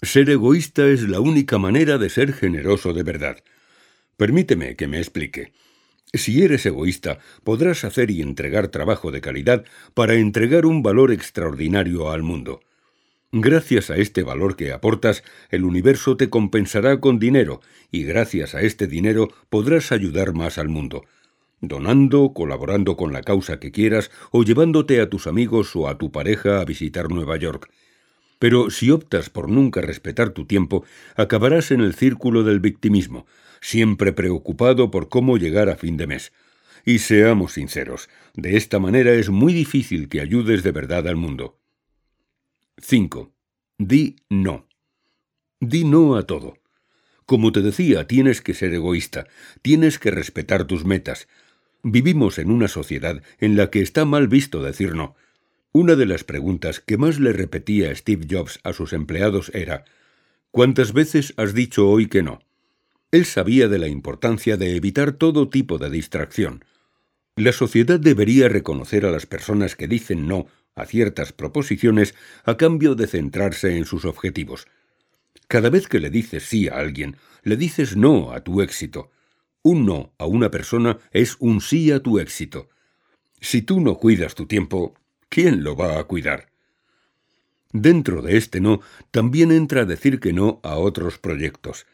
[0.03, 3.39] ser egoísta es la única manera de ser generoso de verdad.
[4.17, 5.53] Permíteme que me explique.
[6.13, 12.11] Si eres egoísta, podrás hacer y entregar trabajo de calidad para entregar un valor extraordinario
[12.11, 12.61] al mundo.
[13.37, 17.61] Gracias a este valor que aportas, el universo te compensará con dinero,
[17.91, 21.05] y gracias a este dinero podrás ayudar más al mundo,
[21.61, 26.13] donando, colaborando con la causa que quieras o llevándote a tus amigos o a tu
[26.13, 27.69] pareja a visitar Nueva York.
[28.39, 30.85] Pero si optas por nunca respetar tu tiempo,
[31.17, 33.27] acabarás en el círculo del victimismo,
[33.61, 36.33] siempre preocupado por cómo llegar a fin de mes.
[36.85, 41.59] Y seamos sinceros, de esta manera es muy difícil que ayudes de verdad al mundo.
[42.79, 43.33] 5.
[43.79, 44.67] Di no.
[45.61, 46.59] Di no a todo.
[47.25, 49.29] Como te decía, tienes que ser egoísta,
[49.63, 51.29] tienes que respetar tus metas.
[51.83, 55.15] Vivimos en una sociedad en la que está mal visto decir no.
[55.73, 59.85] Una de las preguntas que más le repetía Steve Jobs a sus empleados era
[60.51, 62.41] ¿Cuántas veces has dicho hoy que no?
[63.13, 66.65] Él sabía de la importancia de evitar todo tipo de distracción.
[67.37, 72.15] La sociedad debería reconocer a las personas que dicen no a ciertas proposiciones
[72.45, 74.67] a cambio de centrarse en sus objetivos.
[75.49, 79.11] Cada vez que le dices sí a alguien, le dices no a tu éxito.
[79.63, 82.69] Un no a una persona es un sí a tu éxito.
[83.41, 84.95] Si tú no cuidas tu tiempo,
[85.29, 86.49] ¿quién lo va a cuidar?
[87.73, 91.87] Dentro de este no, también entra decir que no a otros proyectos.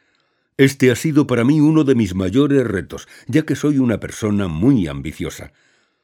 [0.56, 4.46] Este ha sido para mí uno de mis mayores retos, ya que soy una persona
[4.46, 5.52] muy ambiciosa.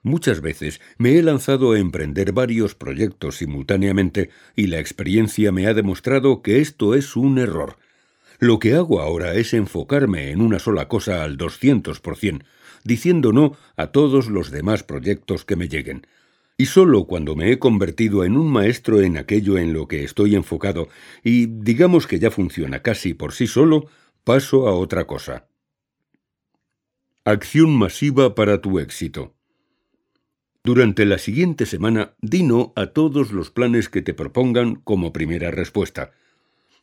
[0.06, 5.74] Muchas veces me he lanzado a emprender varios proyectos simultáneamente y la experiencia me ha
[5.74, 7.76] demostrado que esto es un error.
[8.38, 12.44] Lo que hago ahora es enfocarme en una sola cosa al 200%,
[12.84, 16.06] diciendo no a todos los demás proyectos que me lleguen.
[16.56, 20.36] Y solo cuando me he convertido en un maestro en aquello en lo que estoy
[20.36, 20.88] enfocado,
[21.24, 23.88] y digamos que ya funciona casi por sí solo,
[24.22, 25.48] paso a otra cosa.
[27.24, 29.35] Acción masiva para tu éxito.
[30.66, 36.10] Durante la siguiente semana, dino a todos los planes que te propongan como primera respuesta.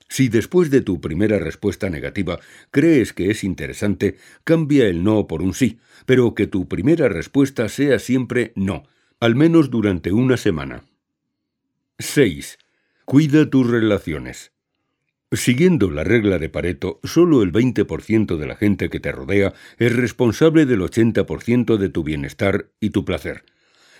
[0.07, 2.39] Si después de tu primera respuesta negativa
[2.71, 4.15] crees que es interesante,
[4.45, 8.83] cambia el no por un sí, pero que tu primera respuesta sea siempre no,
[9.19, 10.85] al menos durante una semana.
[11.99, 12.59] 6.
[13.03, 14.53] Cuida tus relaciones.
[15.33, 19.93] Siguiendo la regla de Pareto, solo el 20% de la gente que te rodea es
[19.93, 23.43] responsable del 80% de tu bienestar y tu placer.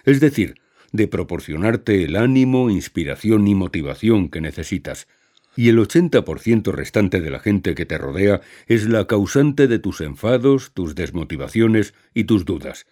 [0.04, 0.56] Es decir,
[0.92, 5.08] de proporcionarte el ánimo, inspiración y motivación que necesitas
[5.56, 10.02] y el 80% restante de la gente que te rodea es la causante de tus
[10.02, 12.88] enfados, tus desmotivaciones y tus dudas.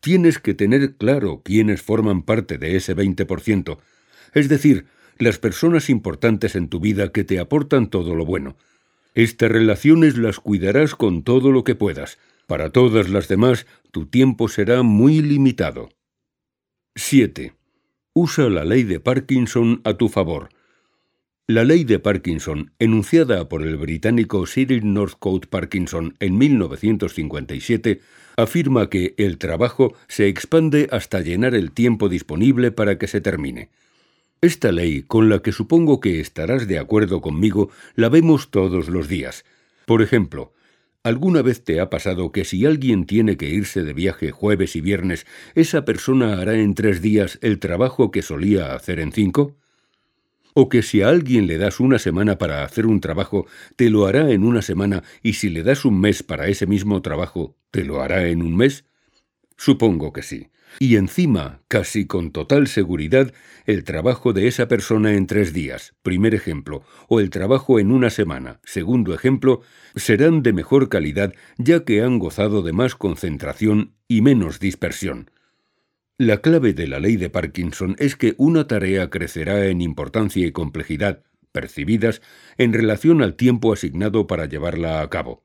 [0.00, 3.78] Tienes que tener claro quiénes forman parte de ese 20%,
[4.34, 4.86] es decir,
[5.18, 8.56] las personas importantes en tu vida que te aportan todo lo bueno.
[9.14, 12.18] Estas relaciones las cuidarás con todo lo que puedas.
[12.46, 15.88] Para todas las demás, tu tiempo será muy limitado.
[16.96, 17.52] 7.
[18.12, 20.50] Usa la ley de Parkinson a tu favor.
[21.48, 28.00] La ley de Parkinson, enunciada por el británico Cyril Northcote Parkinson en 1957,
[28.36, 33.70] afirma que el trabajo se expande hasta llenar el tiempo disponible para que se termine.
[34.40, 39.08] Esta ley, con la que supongo que estarás de acuerdo conmigo, la vemos todos los
[39.08, 39.44] días.
[39.84, 40.53] Por ejemplo,
[41.04, 44.80] ¿alguna vez te ha pasado que si alguien tiene que irse de viaje jueves y
[44.80, 49.54] viernes, esa persona hará en tres días el trabajo que solía hacer en cinco?
[50.54, 53.46] o que si a alguien le das una semana para hacer un trabajo,
[53.76, 57.02] te lo hará en una semana, y si le das un mes para ese mismo
[57.02, 58.84] trabajo, ¿te lo hará en un mes?
[59.56, 60.48] Supongo que sí.
[60.78, 63.32] Y encima, casi con total seguridad,
[63.66, 68.10] el trabajo de esa persona en tres días, primer ejemplo, o el trabajo en una
[68.10, 69.60] semana, segundo ejemplo,
[69.94, 75.30] serán de mejor calidad ya que han gozado de más concentración y menos dispersión.
[76.18, 80.52] La clave de la ley de Parkinson es que una tarea crecerá en importancia y
[80.52, 81.22] complejidad
[81.54, 82.20] percibidas
[82.58, 85.43] en relación al tiempo asignado para llevarla a cabo.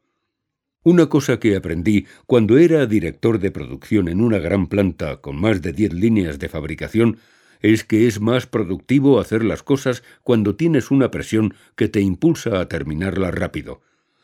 [0.83, 5.61] Una cosa que aprendí cuando era director de producción en una gran planta con más
[5.61, 7.17] de diez líneas de fabricación
[7.61, 12.61] es que es más productivo hacer las cosas cuando tienes una presión que te impulsa
[12.61, 13.81] a terminarlas rápido.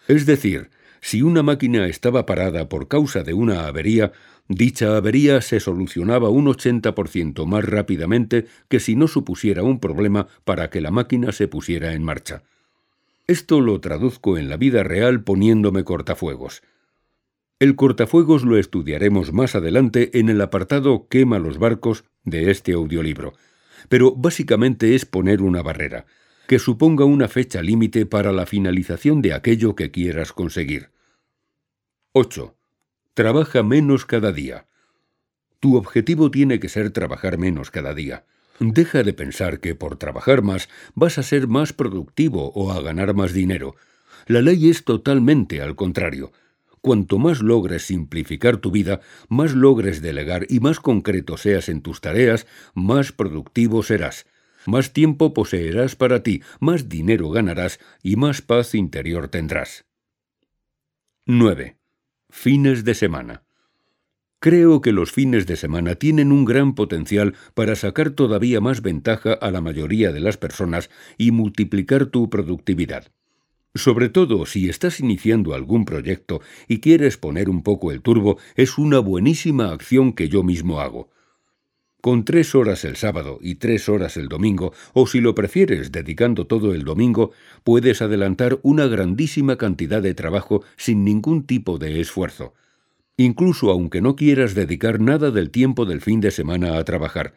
[0.08, 0.70] Es decir,
[1.02, 4.14] si una máquina estaba parada por causa de una avería,
[4.48, 10.70] dicha avería se solucionaba un 80% más rápidamente que si no supusiera un problema para
[10.70, 12.44] que la máquina se pusiera en marcha.
[13.28, 16.62] Esto lo traduzco en la vida real poniéndome cortafuegos.
[17.58, 23.34] El cortafuegos lo estudiaremos más adelante en el apartado Quema los barcos de este audiolibro,
[23.90, 26.06] pero básicamente es poner una barrera,
[26.48, 30.92] que suponga una fecha límite para la finalización de aquello que quieras conseguir.
[32.12, 32.56] 8.
[33.16, 34.68] Trabaja menos cada día.
[35.60, 38.26] Tu objetivo tiene que ser trabajar menos cada día.
[38.60, 43.14] Deja de pensar que por trabajar más vas a ser más productivo o a ganar
[43.14, 43.76] más dinero.
[44.28, 46.32] La ley es totalmente al contrario.
[46.80, 52.00] Cuanto más logres simplificar tu vida, más logres delegar y más concreto seas en tus
[52.00, 54.26] tareas, más productivo serás.
[54.68, 59.86] Más tiempo poseerás para ti, más dinero ganarás y más paz interior tendrás.
[61.26, 61.78] 9.
[62.30, 63.45] Fines de semana.
[64.46, 69.34] Creo que los fines de semana tienen un gran potencial para sacar todavía más ventaja
[69.34, 73.12] a la mayoría de las personas y multiplicar tu productividad.
[73.74, 78.78] Sobre todo si estás iniciando algún proyecto y quieres poner un poco el turbo, es
[78.78, 81.10] una buenísima acción que yo mismo hago.
[82.00, 86.46] Con tres horas el sábado y tres horas el domingo, o si lo prefieres dedicando
[86.46, 87.32] todo el domingo,
[87.64, 92.54] puedes adelantar una grandísima cantidad de trabajo sin ningún tipo de esfuerzo.
[93.18, 97.34] Incluso aunque no quieras dedicar nada del tiempo del fin de semana a trabajar.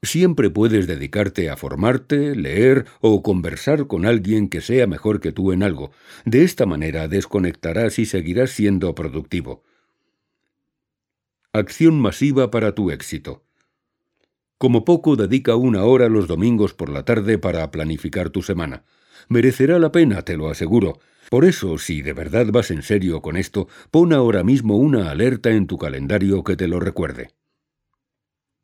[0.00, 5.50] Siempre puedes dedicarte a formarte, leer o conversar con alguien que sea mejor que tú
[5.50, 5.90] en algo.
[6.24, 9.64] De esta manera desconectarás y seguirás siendo productivo.
[11.52, 13.42] Acción masiva para tu éxito.
[14.56, 18.84] Como poco dedica una hora los domingos por la tarde para planificar tu semana.
[19.28, 21.00] Merecerá la pena, te lo aseguro.
[21.30, 25.50] Por eso, si de verdad vas en serio con esto, pon ahora mismo una alerta
[25.50, 27.30] en tu calendario que te lo recuerde.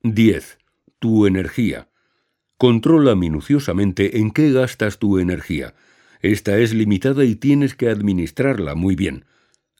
[0.02, 0.58] 10.
[0.98, 1.88] Tu energía.
[2.56, 5.74] Controla minuciosamente en qué gastas tu energía.
[6.20, 9.26] Esta es limitada y tienes que administrarla muy bien.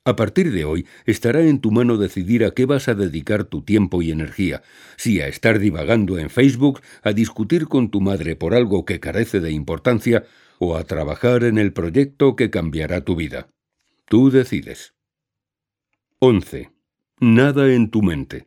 [0.07, 3.63] A partir de hoy estará en tu mano decidir a qué vas a dedicar tu
[3.63, 4.63] tiempo y energía,
[4.97, 9.41] si a estar divagando en Facebook, a discutir con tu madre por algo que carece
[9.41, 10.25] de importancia,
[10.65, 13.49] o a trabajar en el proyecto que cambiará tu vida.
[14.07, 14.95] Tú decides.
[16.19, 16.71] 11.
[17.21, 18.47] Nada en tu mente.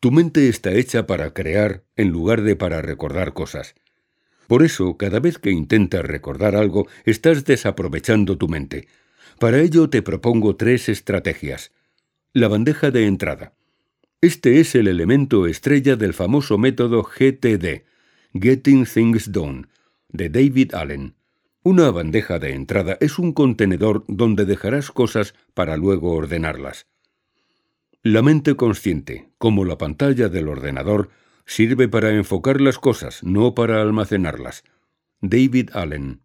[0.00, 3.74] Tu mente está hecha para crear en lugar de para recordar cosas.
[4.46, 8.88] Por eso, cada vez que intentas recordar algo, estás desaprovechando tu mente.
[9.38, 11.72] Para ello te propongo tres estrategias.
[12.32, 13.54] La bandeja de entrada.
[14.20, 17.84] Este es el elemento estrella del famoso método GTD,
[18.32, 19.66] Getting Things Done,
[20.14, 21.16] de David Allen.
[21.62, 26.86] Una bandeja de entrada es un contenedor donde dejarás cosas para luego ordenarlas.
[28.02, 31.10] La mente consciente, como la pantalla del ordenador,
[31.44, 34.64] sirve para enfocar las cosas, no para almacenarlas.
[35.20, 36.24] David Allen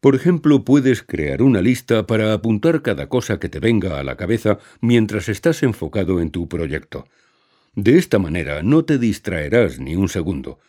[0.00, 4.16] por ejemplo, puedes crear una lista para apuntar cada cosa que te venga a la
[4.16, 7.08] cabeza mientras estás enfocado en tu proyecto.
[7.74, 10.60] De esta manera no te distraerás ni un segundo.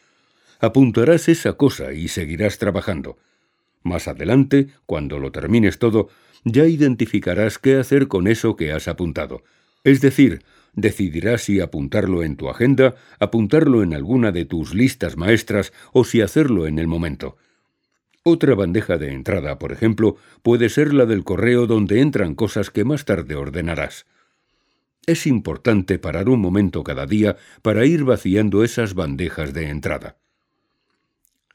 [0.60, 3.18] Apuntarás esa cosa y seguirás trabajando.
[3.82, 6.10] Más adelante, cuando lo termines todo,
[6.44, 9.44] ya identificarás qué hacer con eso que has apuntado.
[9.86, 10.44] Es decir,
[10.74, 16.22] decidirás si apuntarlo en tu agenda, apuntarlo en alguna de tus listas maestras o si
[16.22, 17.38] hacerlo en el momento.
[18.24, 22.84] Otra bandeja de entrada, por ejemplo, puede ser la del correo donde entran cosas que
[22.84, 24.06] más tarde ordenarás.
[25.08, 30.18] Es importante parar un momento cada día para ir vaciando esas bandejas de entrada.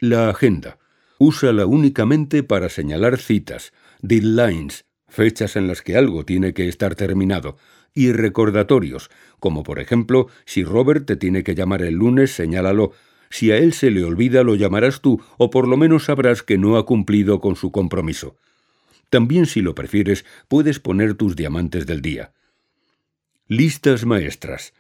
[0.01, 0.79] La agenda.
[1.19, 3.73] Úsala únicamente para señalar citas,
[4.03, 7.57] deadlines, fechas en las que algo tiene que estar terminado,
[7.95, 12.93] y recordatorios, como por ejemplo, si Robert te tiene que llamar el lunes, señálalo,
[13.31, 16.59] si a él se le olvida, lo llamarás tú, o por lo menos sabrás que
[16.59, 18.37] no ha cumplido con su compromiso.
[19.11, 22.33] También, si lo prefieres, puedes poner tus diamantes del día.
[23.47, 24.75] Listas maestras.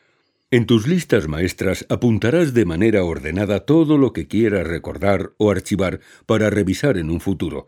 [0.55, 5.99] En tus listas maestras apuntarás de manera ordenada todo lo que quieras recordar o archivar
[6.27, 7.67] para revisar en un futuro.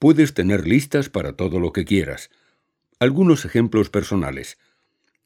[0.00, 2.30] Puedes tener listas para todo lo que quieras.
[2.98, 4.58] Algunos ejemplos personales.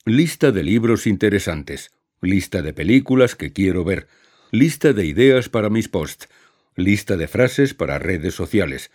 [0.04, 1.90] Lista de libros interesantes.
[2.20, 4.06] Lista de películas que quiero ver
[4.50, 6.28] lista de ideas para mis posts,
[6.76, 8.90] lista de frases para redes sociales,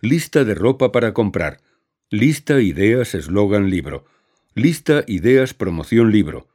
[0.00, 1.60] lista de ropa para comprar,
[2.08, 4.06] lista ideas eslogan libro,
[4.54, 6.48] lista ideas promoción libro,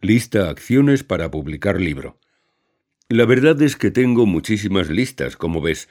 [0.00, 2.18] lista acciones para publicar libro.
[3.08, 5.88] La verdad es que tengo muchísimas listas, como ves.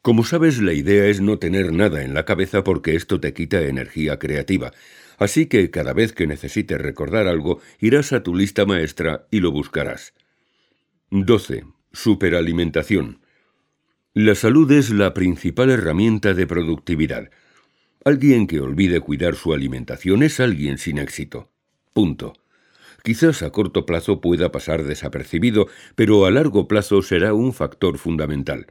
[0.00, 3.60] Como sabes, la idea es no tener nada en la cabeza porque esto te quita
[3.60, 4.72] energía creativa.
[5.18, 9.52] Así que cada vez que necesites recordar algo, irás a tu lista maestra y lo
[9.52, 10.14] buscarás.
[11.10, 11.64] 12.
[11.92, 13.20] Superalimentación.
[14.14, 17.30] La salud es la principal herramienta de productividad.
[18.04, 21.50] Alguien que olvide cuidar su alimentación es alguien sin éxito.
[21.92, 22.41] Punto.
[23.02, 28.66] Quizás a corto plazo pueda pasar desapercibido, pero a largo plazo será un factor fundamental.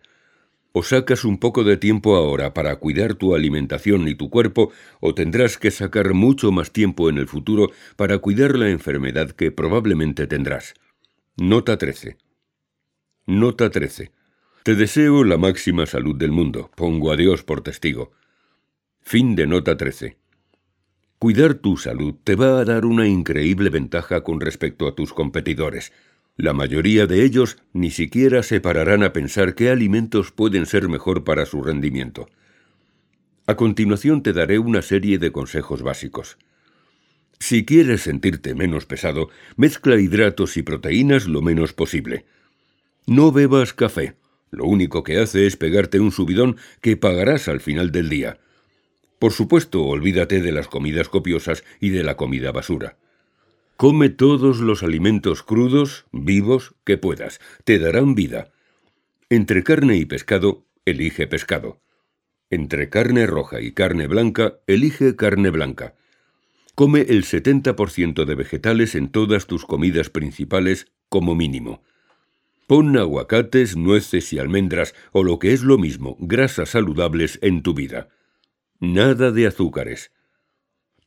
[0.73, 4.71] O sacas un poco de tiempo ahora para cuidar tu alimentación y tu cuerpo,
[5.01, 9.51] o tendrás que sacar mucho más tiempo en el futuro para cuidar la enfermedad que
[9.51, 10.75] probablemente tendrás.
[11.35, 12.17] Nota 13.
[13.27, 14.11] Nota 13.
[14.63, 16.71] Te deseo la máxima salud del mundo.
[16.75, 18.11] Pongo a Dios por testigo.
[19.01, 20.20] Fin de nota 13.
[21.21, 25.93] Cuidar tu salud te va a dar una increíble ventaja con respecto a tus competidores.
[26.35, 31.23] La mayoría de ellos ni siquiera se pararán a pensar qué alimentos pueden ser mejor
[31.23, 32.27] para su rendimiento.
[33.45, 36.39] A continuación te daré una serie de consejos básicos.
[37.37, 42.25] Si quieres sentirte menos pesado, mezcla hidratos y proteínas lo menos posible.
[43.05, 44.15] No bebas café.
[44.49, 48.39] Lo único que hace es pegarte un subidón que pagarás al final del día.
[49.21, 52.97] Por supuesto, olvídate de las comidas copiosas y de la comida basura.
[53.77, 57.39] Come todos los alimentos crudos, vivos, que puedas.
[57.63, 58.51] Te darán vida.
[59.29, 61.79] Entre carne y pescado, elige pescado.
[62.49, 65.93] Entre carne roja y carne blanca, elige carne blanca.
[66.73, 71.83] Come el 70% de vegetales en todas tus comidas principales como mínimo.
[72.65, 77.75] Pon aguacates, nueces y almendras, o lo que es lo mismo, grasas saludables en tu
[77.75, 78.09] vida.
[78.83, 80.11] Nada de azúcares.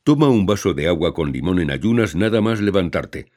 [0.05, 3.33] Toma un vaso de agua con limón en ayunas nada más levantarte.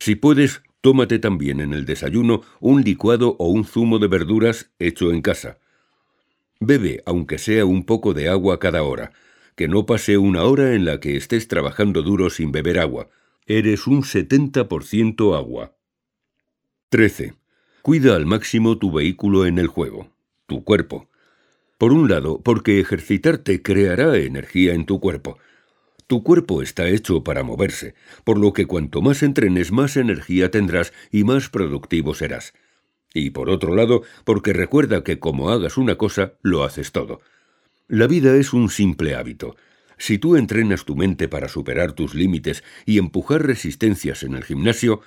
[0.00, 5.12] Si puedes, tómate también en el desayuno un licuado o un zumo de verduras hecho
[5.12, 5.58] en casa.
[6.58, 9.12] Bebe, aunque sea un poco de agua cada hora,
[9.54, 13.08] que no pase una hora en la que estés trabajando duro sin beber agua.
[13.46, 15.76] Eres un 70% agua.
[16.88, 17.34] 13.
[17.82, 20.10] Cuida al máximo tu vehículo en el juego,
[20.48, 21.09] tu cuerpo.
[21.80, 25.38] Por un lado, porque ejercitarte creará energía en tu cuerpo.
[26.06, 30.92] Tu cuerpo está hecho para moverse, por lo que cuanto más entrenes más energía tendrás
[31.10, 32.52] y más productivo serás.
[33.14, 37.22] Y por otro lado, porque recuerda que como hagas una cosa, lo haces todo.
[37.88, 39.56] La vida es un simple hábito.
[39.96, 45.00] Si tú entrenas tu mente para superar tus límites y empujar resistencias en el gimnasio,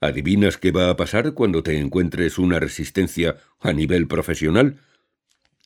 [0.00, 4.78] ¿adivinas qué va a pasar cuando te encuentres una resistencia a nivel profesional?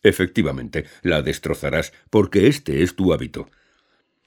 [0.03, 3.49] Efectivamente, la destrozarás porque este es tu hábito.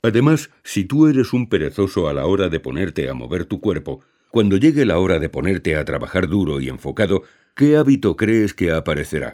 [0.01, 4.03] Además, si tú eres un perezoso a la hora de ponerte a mover tu cuerpo,
[4.29, 7.23] cuando llegue la hora de ponerte a trabajar duro y enfocado,
[7.55, 9.33] ¿qué hábito crees que aparecerá?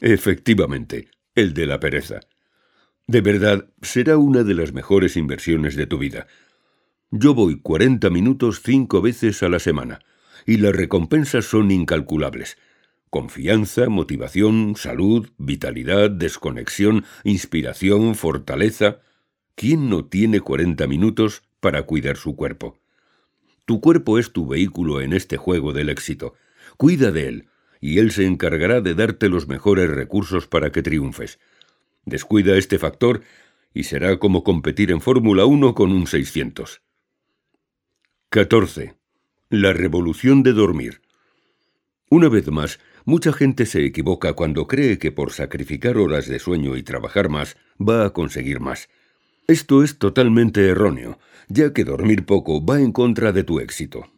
[0.00, 2.20] Efectivamente, el de la pereza.
[3.06, 6.26] De verdad, será una de las mejores inversiones de tu vida.
[7.10, 10.00] Yo voy 40 minutos cinco veces a la semana,
[10.44, 12.56] y las recompensas son incalculables.
[13.10, 19.00] Confianza, motivación, salud, vitalidad, desconexión, inspiración, fortaleza.
[19.54, 22.78] ¿Quién no tiene 40 minutos para cuidar su cuerpo?
[23.64, 26.34] Tu cuerpo es tu vehículo en este juego del éxito.
[26.76, 27.48] Cuida de él,
[27.80, 31.38] y él se encargará de darte los mejores recursos para que triunfes.
[32.04, 33.22] Descuida este factor
[33.74, 36.82] y será como competir en Fórmula 1 con un 600.
[38.30, 38.94] 14.
[39.50, 41.02] La revolución de dormir.
[42.08, 46.76] Una vez más, mucha gente se equivoca cuando cree que por sacrificar horas de sueño
[46.76, 48.90] y trabajar más va a conseguir más.
[49.48, 54.10] Esto es totalmente erróneo, ya que dormir poco va en contra de tu éxito.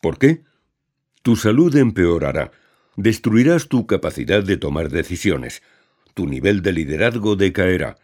[0.00, 0.42] ¿Por qué?
[1.22, 2.50] Tu salud empeorará,
[2.96, 5.62] destruirás tu capacidad de tomar decisiones,
[6.14, 7.96] tu nivel de liderazgo decaerá.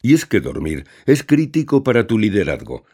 [0.00, 2.84] Y es que dormir es crítico para tu liderazgo.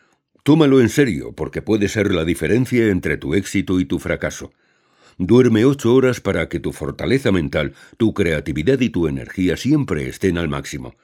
[0.42, 4.52] Tómalo en serio, porque puede ser la diferencia entre tu éxito y tu fracaso.
[5.18, 10.38] Duerme ocho horas para que tu fortaleza mental, tu creatividad y tu energía siempre estén
[10.38, 10.96] al máximo.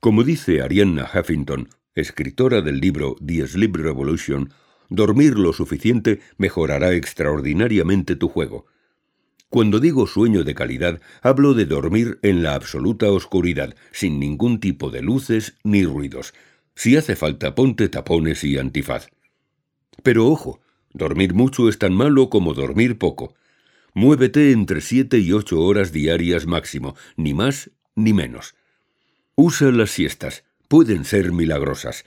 [0.00, 4.52] Como dice Arianna Huffington, escritora del libro The Sleep Revolution,
[4.88, 8.66] dormir lo suficiente mejorará extraordinariamente tu juego.
[9.48, 14.90] Cuando digo sueño de calidad, hablo de dormir en la absoluta oscuridad, sin ningún tipo
[14.90, 16.34] de luces ni ruidos.
[16.74, 19.08] Si hace falta, ponte tapones y antifaz.
[20.02, 20.60] Pero ojo,
[20.92, 23.34] dormir mucho es tan malo como dormir poco.
[23.94, 28.54] Muévete entre siete y ocho horas diarias máximo, ni más ni menos.
[29.34, 32.04] Usa las siestas, pueden ser milagrosas.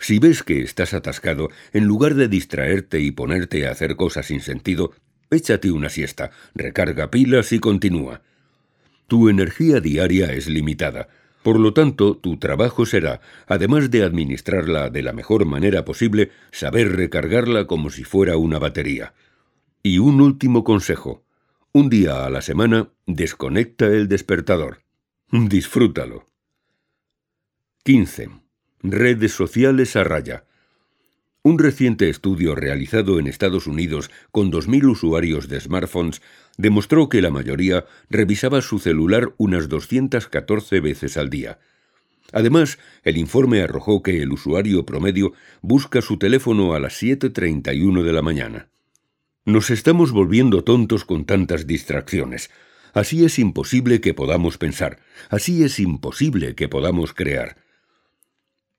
[0.00, 4.40] Si ves que estás atascado, en lugar de distraerte y ponerte a hacer cosas sin
[4.40, 4.92] sentido,
[5.32, 8.20] Échate una siesta, recarga pilas y continúa.
[9.08, 11.08] Tu energía diaria es limitada.
[11.42, 16.94] Por lo tanto, tu trabajo será, además de administrarla de la mejor manera posible, saber
[16.94, 19.14] recargarla como si fuera una batería.
[19.82, 21.24] Y un último consejo.
[21.72, 24.82] Un día a la semana, desconecta el despertador.
[25.30, 26.26] Disfrútalo.
[27.84, 28.28] 15.
[28.82, 30.44] Redes sociales a raya.
[31.42, 36.22] Un reciente estudio realizado en Estados Unidos con 2.000 usuarios de smartphones
[36.56, 41.58] demostró que la mayoría revisaba su celular unas 214 veces al día.
[42.32, 48.12] Además, el informe arrojó que el usuario promedio busca su teléfono a las 7.31 de
[48.12, 48.68] la mañana.
[49.44, 52.50] Nos estamos volviendo tontos con tantas distracciones.
[52.94, 55.00] Así es imposible que podamos pensar,
[55.30, 57.56] así es imposible que podamos crear.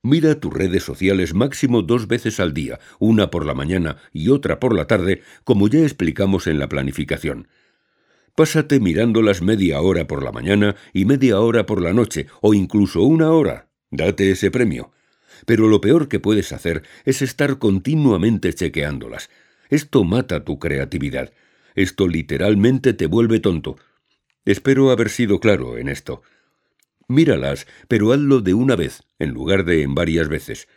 [0.03, 4.59] Mira tus redes sociales máximo dos veces al día, una por la mañana y otra
[4.59, 7.47] por la tarde, como ya explicamos en la planificación.
[8.35, 13.03] Pásate mirándolas media hora por la mañana y media hora por la noche, o incluso
[13.03, 13.69] una hora.
[13.91, 14.91] Date ese premio.
[15.45, 19.29] Pero lo peor que puedes hacer es estar continuamente chequeándolas.
[19.69, 21.31] Esto mata tu creatividad.
[21.75, 23.77] Esto literalmente te vuelve tonto.
[24.45, 26.23] Espero haber sido claro en esto.
[27.07, 30.67] Míralas, pero hazlo de una vez, en lugar de en varias veces.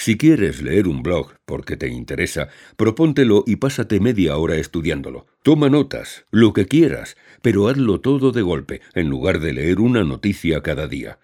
[0.00, 5.26] Si quieres leer un blog porque te interesa, propóntelo y pásate media hora estudiándolo.
[5.42, 10.04] Toma notas, lo que quieras, pero hazlo todo de golpe, en lugar de leer una
[10.04, 11.18] noticia cada día.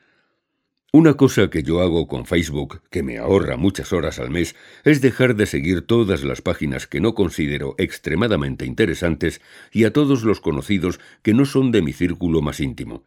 [0.91, 5.01] Una cosa que yo hago con Facebook, que me ahorra muchas horas al mes, es
[5.01, 9.41] dejar de seguir todas las páginas que no considero extremadamente interesantes
[9.71, 13.05] y a todos los conocidos que no son de mi círculo más íntimo.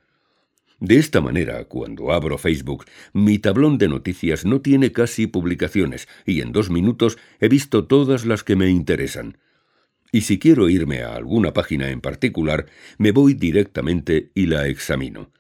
[0.80, 6.42] De esta manera, cuando abro Facebook, mi tablón de noticias no tiene casi publicaciones y
[6.42, 9.38] en dos minutos he visto todas las que me interesan.
[10.12, 12.68] Y si quiero irme a alguna página en particular,
[13.00, 15.32] me voy directamente y la examino.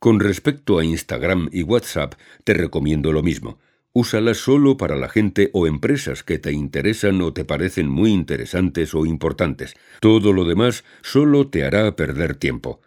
[0.00, 3.60] Con respecto a Instagram y WhatsApp, te recomiendo lo mismo.
[3.92, 8.94] Úsalas solo para la gente o empresas que te interesan o te parecen muy interesantes
[8.94, 9.74] o importantes.
[10.00, 12.80] Todo lo demás solo te hará perder tiempo.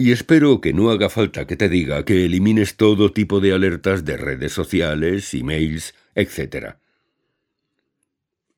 [0.00, 4.02] Y espero que no haga falta que te diga que elimines todo tipo de alertas
[4.06, 6.76] de redes sociales, emails, etc.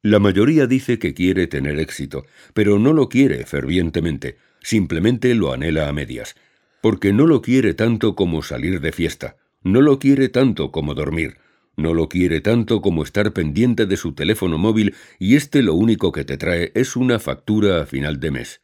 [0.02, 5.88] La mayoría dice que quiere tener éxito, pero no lo quiere fervientemente, simplemente lo anhela
[5.88, 6.36] a medias,
[6.80, 11.38] porque no lo quiere tanto como salir de fiesta, no lo quiere tanto como dormir,
[11.76, 16.12] no lo quiere tanto como estar pendiente de su teléfono móvil y este lo único
[16.12, 18.60] que te trae es una factura a final de mes.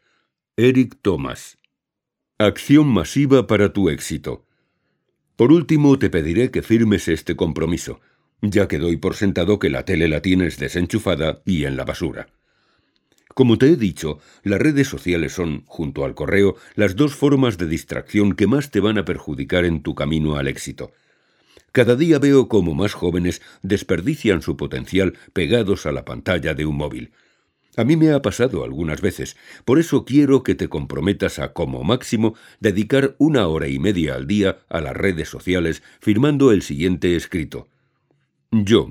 [0.57, 1.58] Eric Thomas.
[2.39, 4.45] Acción masiva para tu éxito.
[5.37, 8.01] Por último, te pediré que firmes este compromiso
[8.41, 12.29] ya que doy por sentado que la tele la tienes desenchufada y en la basura.
[13.35, 17.67] Como te he dicho, las redes sociales son, junto al correo, las dos formas de
[17.67, 20.93] distracción que más te van a perjudicar en tu camino al éxito.
[21.71, 26.77] Cada día veo cómo más jóvenes desperdician su potencial pegados a la pantalla de un
[26.77, 27.13] móvil.
[27.79, 31.85] A mí me ha pasado algunas veces, por eso quiero que te comprometas a, como
[31.85, 37.15] máximo, dedicar una hora y media al día a las redes sociales firmando el siguiente
[37.15, 37.69] escrito.
[38.51, 38.91] Yo,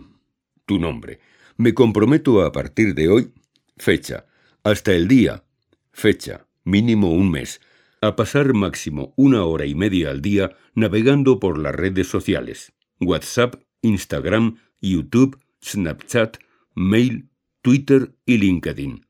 [0.66, 1.20] tu nombre,
[1.58, 3.34] me comprometo a partir de hoy,
[3.76, 4.26] fecha,
[4.64, 5.44] hasta el día,
[5.92, 7.60] fecha, mínimo un mes,
[8.00, 13.56] a pasar máximo una hora y media al día navegando por las redes sociales, WhatsApp,
[13.82, 16.38] Instagram, YouTube, Snapchat,
[16.74, 17.28] Mail,
[17.68, 19.06] Twitter y LinkedIn.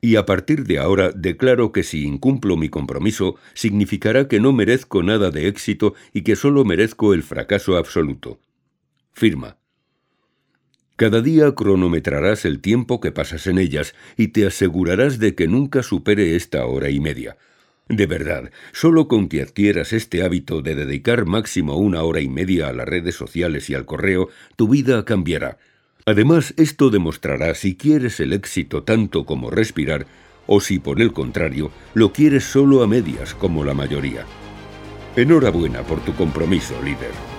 [0.00, 5.04] Y a partir de ahora declaro que si incumplo mi compromiso, significará que no merezco
[5.04, 8.40] nada de éxito y que solo merezco el fracaso absoluto.
[9.12, 9.58] Firma.
[10.96, 15.84] Cada día cronometrarás el tiempo que pasas en ellas y te asegurarás de que nunca
[15.84, 17.36] supere esta hora y media.
[17.88, 22.70] De verdad, solo con que adquieras este hábito de dedicar máximo una hora y media
[22.70, 25.58] a las redes sociales y al correo, tu vida cambiará.
[26.10, 30.08] Además, esto demostrará si quieres el éxito tanto como respirar,
[30.48, 34.26] o si por el contrario, lo quieres solo a medias como la mayoría.
[35.14, 37.29] Enhorabuena por tu compromiso, líder.